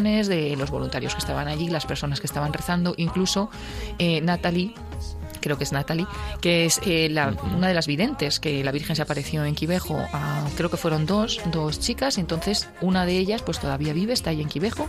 [0.00, 3.50] de los voluntarios que estaban allí, las personas que estaban rezando, incluso
[3.98, 4.74] eh, Natalie
[5.42, 6.06] creo que es Natalie,
[6.40, 9.98] que es eh, la, una de las videntes, que la Virgen se apareció en Quivejo,
[10.12, 14.30] a- creo que fueron dos, dos chicas, entonces una de ellas pues todavía vive, está
[14.30, 14.88] ahí en Quivejo,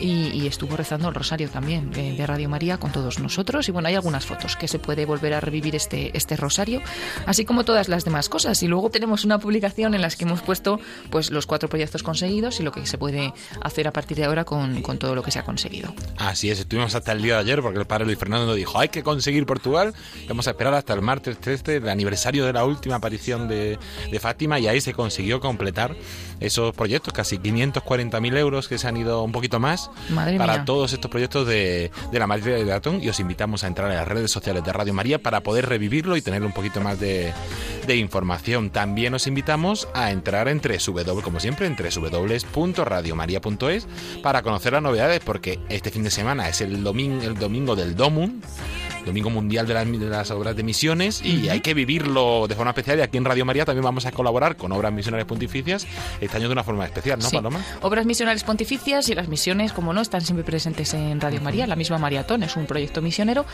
[0.00, 3.72] y, y estuvo rezando el rosario también de, de Radio María con todos nosotros, y
[3.72, 6.80] bueno, hay algunas fotos que se puede volver a revivir este, este rosario,
[7.26, 10.42] así como todas las demás cosas, y luego tenemos una publicación en las que hemos
[10.42, 10.80] puesto
[11.10, 14.44] pues los cuatro proyectos conseguidos y lo que se puede hacer a partir de ahora
[14.44, 15.94] con, con todo lo que se ha conseguido.
[16.18, 18.88] Así es, estuvimos hasta el día de ayer porque el padre Luis Fernando dijo, hay
[18.88, 19.71] que conseguir Portugal,
[20.28, 23.78] vamos a esperar hasta el martes 13, el aniversario de la última aparición de,
[24.10, 25.94] de Fátima, y ahí se consiguió completar
[26.40, 30.64] esos proyectos, casi 540.000 euros que se han ido un poquito más Madre para mía.
[30.64, 33.96] todos estos proyectos de, de la María de Datón, y os invitamos a entrar en
[33.96, 37.32] las redes sociales de Radio María para poder revivirlo y tener un poquito más de,
[37.86, 38.70] de información.
[38.70, 43.86] También os invitamos a entrar en www, como siempre, en www.radiomaria.es
[44.22, 47.94] para conocer las novedades, porque este fin de semana es el domingo, el domingo del
[47.94, 48.42] Domun.
[49.04, 52.70] Domingo Mundial de las, de las Obras de Misiones y hay que vivirlo de forma
[52.70, 55.86] especial y aquí en Radio María también vamos a colaborar con Obras Misionales Pontificias
[56.20, 57.36] este año de una forma especial, ¿no, Sí.
[57.36, 57.60] Paloma?
[57.82, 61.66] Obras misionales pontificias y las misiones, como no, están siempre presentes en Radio María.
[61.66, 63.44] La misma Maratón es un proyecto misionero,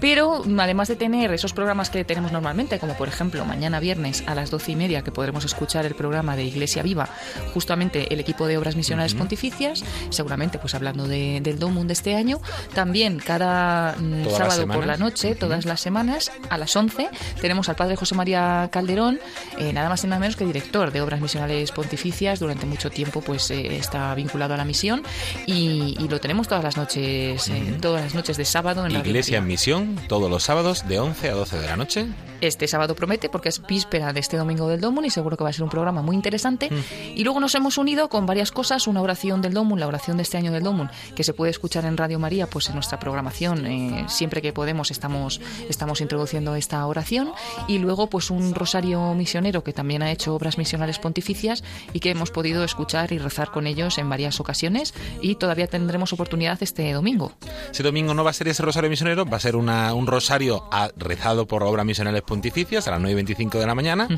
[0.00, 4.34] pero además de tener esos programas que tenemos normalmente, como por ejemplo mañana viernes a
[4.34, 7.08] las doce y media, que podremos escuchar el programa de Iglesia Viva,
[7.54, 12.14] justamente el equipo de Obras Misionales Pontificias, seguramente pues hablando de- del Domund de este
[12.14, 12.40] año.
[12.74, 14.91] También cada mm, sábado por semanas.
[14.92, 17.08] La noche, todas las semanas, a las 11,
[17.40, 19.20] tenemos al padre José María Calderón,
[19.58, 22.40] eh, nada más y nada menos que director de Obras Misionales Pontificias.
[22.40, 25.02] Durante mucho tiempo pues eh, está vinculado a la misión
[25.46, 29.06] y, y lo tenemos todas las noches, eh, todas las noches de sábado en Radio
[29.06, 29.46] Iglesia en.
[29.46, 32.06] Misión, todos los sábados de 11 a 12 de la noche.
[32.42, 35.50] Este sábado promete porque es víspera de este domingo del Domun y seguro que va
[35.50, 36.68] a ser un programa muy interesante.
[37.14, 40.24] Y luego nos hemos unido con varias cosas, una oración del Domun, la oración de
[40.24, 43.64] este año del Domun, que se puede escuchar en Radio María, pues en nuestra programación,
[43.66, 47.30] eh, siempre que podemos estamos, estamos introduciendo esta oración.
[47.68, 51.62] Y luego pues un rosario misionero que también ha hecho obras misionales pontificias
[51.92, 56.12] y que hemos podido escuchar y rezar con ellos en varias ocasiones y todavía tendremos
[56.12, 57.32] oportunidad este domingo.
[57.70, 60.64] Ese domingo no va a ser ese rosario misionero, va a ser una- un rosario
[60.72, 64.08] a- rezado por obras misionales pontificias a las 9 y 25 de la mañana,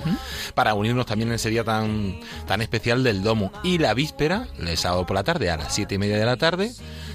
[0.54, 3.52] para unirnos también en ese día tan, tan especial del Domo.
[3.62, 6.36] Y la víspera, el sábado por la tarde, a las 7 y media de la
[6.36, 6.72] tarde,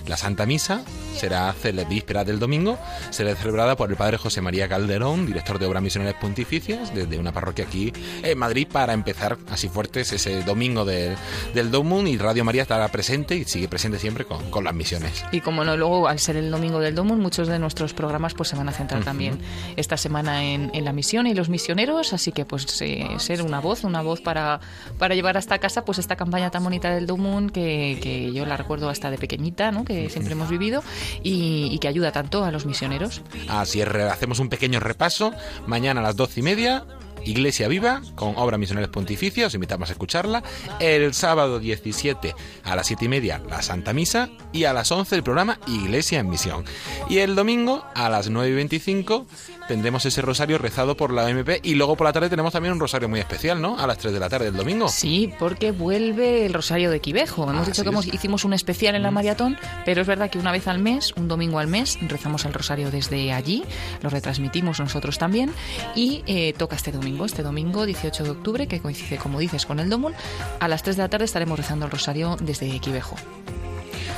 [0.08, 0.82] la Santa Misa
[1.16, 1.54] será
[1.90, 2.78] víspera del domingo,
[3.12, 7.32] será celebrada por el Padre José María Calderón, director de Obras Misionales Pontificias, desde una
[7.32, 7.92] parroquia aquí
[8.24, 11.16] en Madrid, para empezar así fuertes ese domingo de-
[11.54, 12.00] del Domo.
[12.08, 15.26] Y Radio María estará presente y sigue presente siempre con, con las misiones.
[15.32, 18.50] Y como no, luego al ser el domingo del Domun, muchos de nuestros programas pues
[18.50, 19.40] se van a centrar también
[19.76, 23.60] esta semana en, en la misión y los misioneros, así que pues eh, ser una
[23.60, 24.60] voz, una voz para,
[24.98, 28.56] para llevar hasta casa pues esta campaña tan bonita del Domun que, que yo la
[28.58, 29.84] recuerdo hasta de pequeñita, ¿no?
[29.86, 30.84] que siempre hemos vivido
[31.24, 33.22] y, y que ayuda tanto a los misioneros.
[33.48, 35.34] Así es, hacemos un pequeño repaso.
[35.68, 36.86] Mañana a las doce y media,
[37.26, 40.44] Iglesia Viva con Obra Misioneros Pontificia, os invitamos a escucharla.
[40.80, 45.16] El sábado 17 a las 7 y media la Santa Misa y a las 11
[45.16, 46.66] el programa Iglesia en Misión.
[47.10, 49.26] Y el domingo a las 9 y 25
[49.68, 52.80] tendremos ese rosario rezado por la OMP y luego por la tarde tenemos también un
[52.80, 53.78] rosario muy especial, ¿no?
[53.80, 54.88] A las 3 de la tarde del domingo.
[54.90, 57.50] Sí, porque vuelve el rosario de Quivejo.
[57.50, 60.52] Hemos dicho que hemos, hicimos un especial en la maratón, pero es verdad que una
[60.52, 63.64] vez al mes, un domingo al mes, rezamos el rosario desde allí,
[64.02, 65.52] lo retransmitimos nosotros también
[65.96, 69.80] y eh, toca este domingo, este domingo 18 de octubre, que coincide, como dices, con
[69.80, 70.14] el Domún.
[70.60, 73.16] A las 3 de la tarde estaremos rezando el rosario desde Quivejo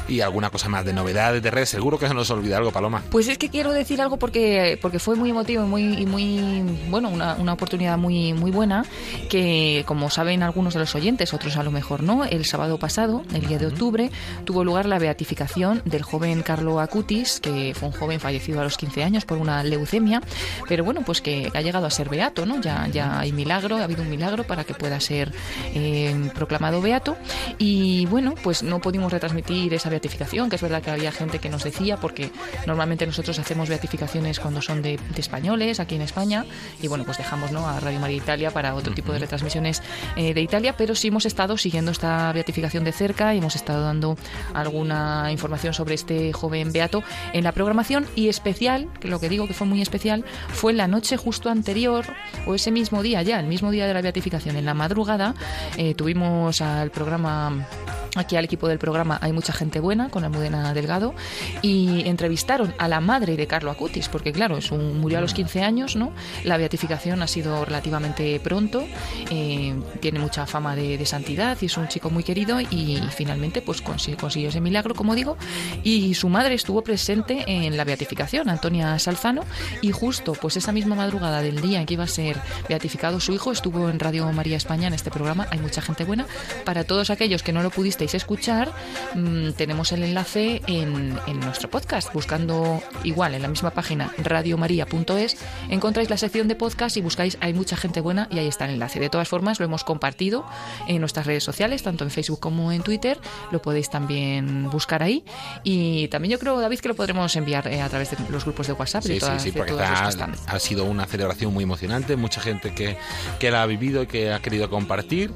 [0.07, 1.65] y alguna cosa más de novedades de red.
[1.65, 3.03] Seguro que se nos olvida algo, Paloma.
[3.09, 7.09] Pues es que quiero decir algo porque, porque fue muy emotivo y muy, muy bueno,
[7.09, 8.85] una, una oportunidad muy, muy buena
[9.29, 13.23] que, como saben algunos de los oyentes, otros a lo mejor no, el sábado pasado,
[13.33, 14.11] el día de octubre,
[14.45, 18.77] tuvo lugar la beatificación del joven Carlo Acutis, que fue un joven fallecido a los
[18.77, 20.21] 15 años por una leucemia,
[20.67, 22.59] pero bueno, pues que ha llegado a ser beato, ¿no?
[22.61, 25.31] Ya, ya hay milagro, ha habido un milagro para que pueda ser
[25.73, 27.17] eh, proclamado beato
[27.57, 31.49] y bueno, pues no pudimos retransmitir esa beatificación, que es verdad que había gente que
[31.49, 32.31] nos decía, porque
[32.65, 36.45] normalmente nosotros hacemos beatificaciones cuando son de, españoles aquí en España,
[36.81, 37.67] y bueno, pues dejamos ¿no?
[37.67, 39.83] a Radio María Italia para otro tipo de retransmisiones
[40.15, 43.83] eh, de Italia, pero sí hemos estado siguiendo esta beatificación de cerca y hemos estado
[43.83, 44.17] dando
[44.53, 49.47] alguna información sobre este joven beato en la programación y especial, que lo que digo
[49.47, 52.05] que fue muy especial, fue la noche justo anterior,
[52.45, 55.35] o ese mismo día ya, el mismo día de la beatificación, en la madrugada,
[55.77, 57.67] eh, tuvimos al programa
[58.16, 61.14] Aquí al equipo del programa hay mucha gente buena con Almudena Delgado
[61.62, 65.34] y entrevistaron a la madre de Carlo Acutis, porque claro, es un, murió a los
[65.34, 66.12] 15 años, ¿no?
[66.43, 68.84] La beatificación ha sido relativamente pronto,
[69.30, 73.82] eh, tiene mucha fama de, santidad y es un chico muy querido y, finalmente pues
[73.82, 75.38] consiguió, ese milagro, como digo,
[75.84, 79.45] y su madre estuvo presente en la beatificación, Antonia Salzano,
[79.82, 82.38] y justo pues esa misma madrugada del día en que iba a ser
[82.68, 86.28] beatificado su hijo, estuvo en Radio María España en este programa, hay mucha gente buena,
[86.66, 88.71] para todos aquellos que no lo pudiste escuchar,
[89.13, 92.13] mm, tenemos el enlace en, nuestro podcast.
[92.13, 95.37] Buscando igual en la misma página radiomaria.es,
[95.69, 98.71] encontráis la sección de podcast y buscáis Hay mucha gente buena y ahí está el
[98.71, 98.99] enlace.
[98.99, 100.45] De todas formas, lo hemos compartido
[100.87, 103.19] en nuestras redes sociales, tanto en Facebook como en Twitter.
[103.51, 105.23] Lo podéis también buscar ahí.
[105.63, 108.67] Y también yo creo, David, que lo podremos enviar eh, a través de los grupos
[108.67, 109.03] de WhatsApp.
[109.03, 112.15] Sí, sí, sí, porque ha, sido una celebración muy emocionante.
[112.15, 112.97] Mucha gente que,
[113.39, 115.31] que la ha vivido y que ha querido compartir.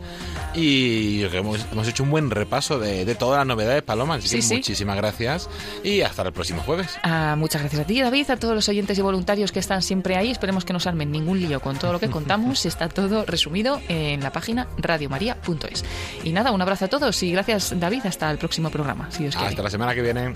[0.53, 4.16] Y hemos, hemos hecho un buen repaso paso de, todas las novedades, Paloma.
[4.16, 5.49] Así que muchísimas gracias
[5.84, 6.97] y hasta el próximo jueves.
[7.03, 10.16] Ah, muchas gracias a ti, David, a todos los oyentes y voluntarios que están siempre
[10.16, 10.32] ahí.
[10.32, 12.66] Esperemos que no se armen ningún lío con todo lo que contamos.
[12.76, 15.84] Está todo resumido en la página radiomaria.es.
[16.24, 18.06] Y nada, un abrazo a todos y gracias, David.
[18.06, 20.34] Hasta el próximo programa, si Hasta la semana que viene.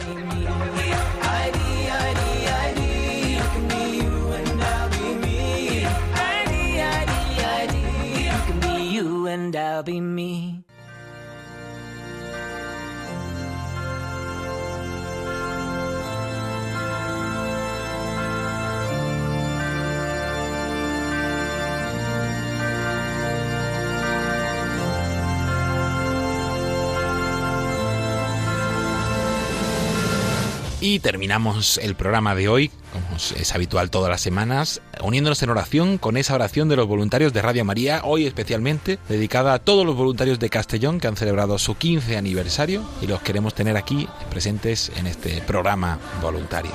[30.89, 35.99] Y terminamos el programa de hoy, como es habitual todas las semanas, uniéndonos en oración
[35.99, 39.95] con esa oración de los voluntarios de Radio María, hoy especialmente dedicada a todos los
[39.95, 44.91] voluntarios de Castellón que han celebrado su 15 aniversario y los queremos tener aquí presentes
[44.95, 46.73] en este programa Voluntarios.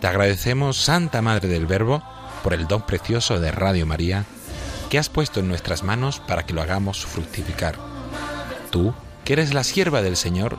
[0.00, 2.02] Te agradecemos, Santa Madre del Verbo,
[2.42, 4.24] por el don precioso de Radio María
[4.88, 7.76] que has puesto en nuestras manos para que lo hagamos fructificar.
[8.72, 8.92] Tú,
[9.24, 10.58] que eres la sierva del Señor,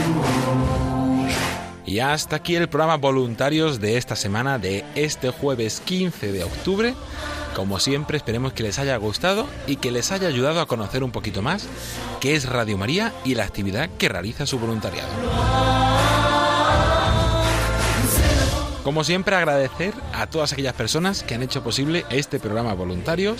[1.91, 6.95] Y hasta aquí el programa Voluntarios de esta semana, de este jueves 15 de octubre.
[7.53, 11.11] Como siempre, esperemos que les haya gustado y que les haya ayudado a conocer un
[11.11, 11.67] poquito más
[12.21, 15.09] qué es Radio María y la actividad que realiza su voluntariado.
[18.83, 23.37] Como siempre, agradecer a todas aquellas personas que han hecho posible este programa voluntarios,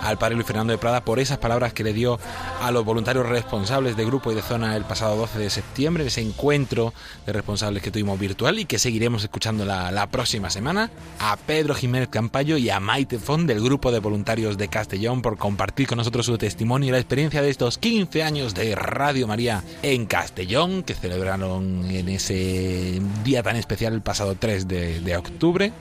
[0.00, 2.18] al padre Luis Fernando de Prada por esas palabras que le dio
[2.62, 6.22] a los voluntarios responsables de grupo y de zona el pasado 12 de septiembre, ese
[6.22, 6.94] encuentro
[7.26, 12.08] de responsables que tuvimos virtual y que seguiremos escuchando la, próxima semana, a Pedro Jiménez
[12.08, 16.24] Campayo y a Maite Font del grupo de voluntarios de Castellón por compartir con nosotros
[16.24, 20.94] su testimonio y la experiencia de estos 15 años de Radio María en Castellón que
[20.94, 25.72] celebraron en ese día tan especial el pasado 3 de, de octubre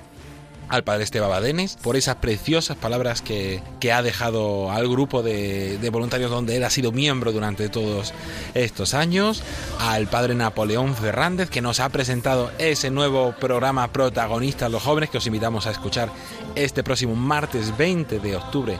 [0.70, 5.78] al padre Esteban Badenes por esas preciosas palabras que, que ha dejado al grupo de,
[5.80, 8.14] de, voluntarios donde él ha sido miembro durante todos
[8.54, 9.44] estos años,
[9.80, 15.18] al padre Napoleón Fernández que nos ha presentado ese nuevo programa protagonista los jóvenes que
[15.18, 16.10] os invitamos a escuchar
[16.56, 18.78] este próximo martes 20 de octubre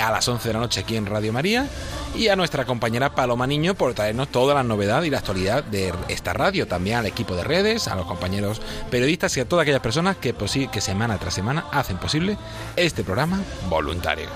[0.00, 1.66] a las 11 de la noche aquí en Radio María.
[2.14, 5.94] Y a nuestra compañera Paloma Niño por traernos toda la novedad y la actualidad de
[6.08, 8.60] esta radio, también al equipo de redes, a los compañeros
[8.90, 10.34] periodistas y a todas aquellas personas que,
[10.70, 12.36] que semana tras semana hacen posible
[12.76, 14.30] este programa voluntarios.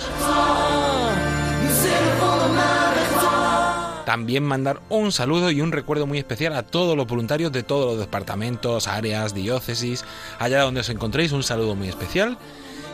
[4.07, 7.87] También mandar un saludo y un recuerdo muy especial a todos los voluntarios de todos
[7.87, 10.05] los departamentos, áreas, diócesis,
[10.39, 12.39] allá donde os encontréis, un saludo muy especial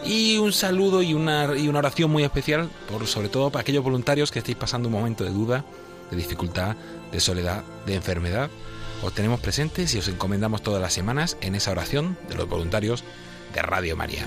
[0.04, 3.84] y un saludo y una, y una oración muy especial, por, sobre todo para aquellos
[3.84, 5.64] voluntarios que estéis pasando un momento de duda,
[6.10, 6.76] de dificultad,
[7.10, 8.50] de soledad, de enfermedad.
[9.02, 13.04] Os tenemos presentes y os encomendamos todas las semanas en esa oración de los voluntarios
[13.54, 14.26] de Radio María.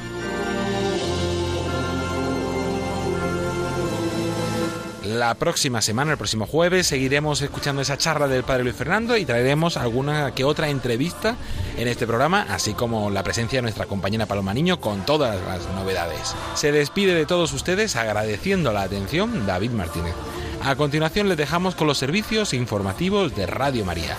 [5.16, 9.24] La próxima semana, el próximo jueves, seguiremos escuchando esa charla del Padre Luis Fernando y
[9.24, 11.38] traeremos alguna que otra entrevista
[11.78, 15.70] en este programa, así como la presencia de nuestra compañera Paloma Niño con todas las
[15.74, 16.36] novedades.
[16.56, 20.16] Se despide de todos ustedes agradeciendo la atención David Martínez.
[20.62, 24.18] A continuación les dejamos con los servicios informativos de Radio María.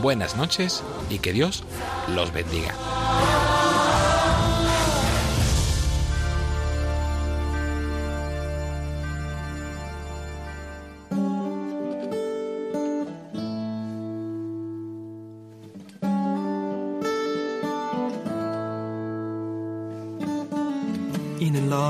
[0.00, 1.64] Buenas noches y que Dios
[2.14, 2.76] los bendiga.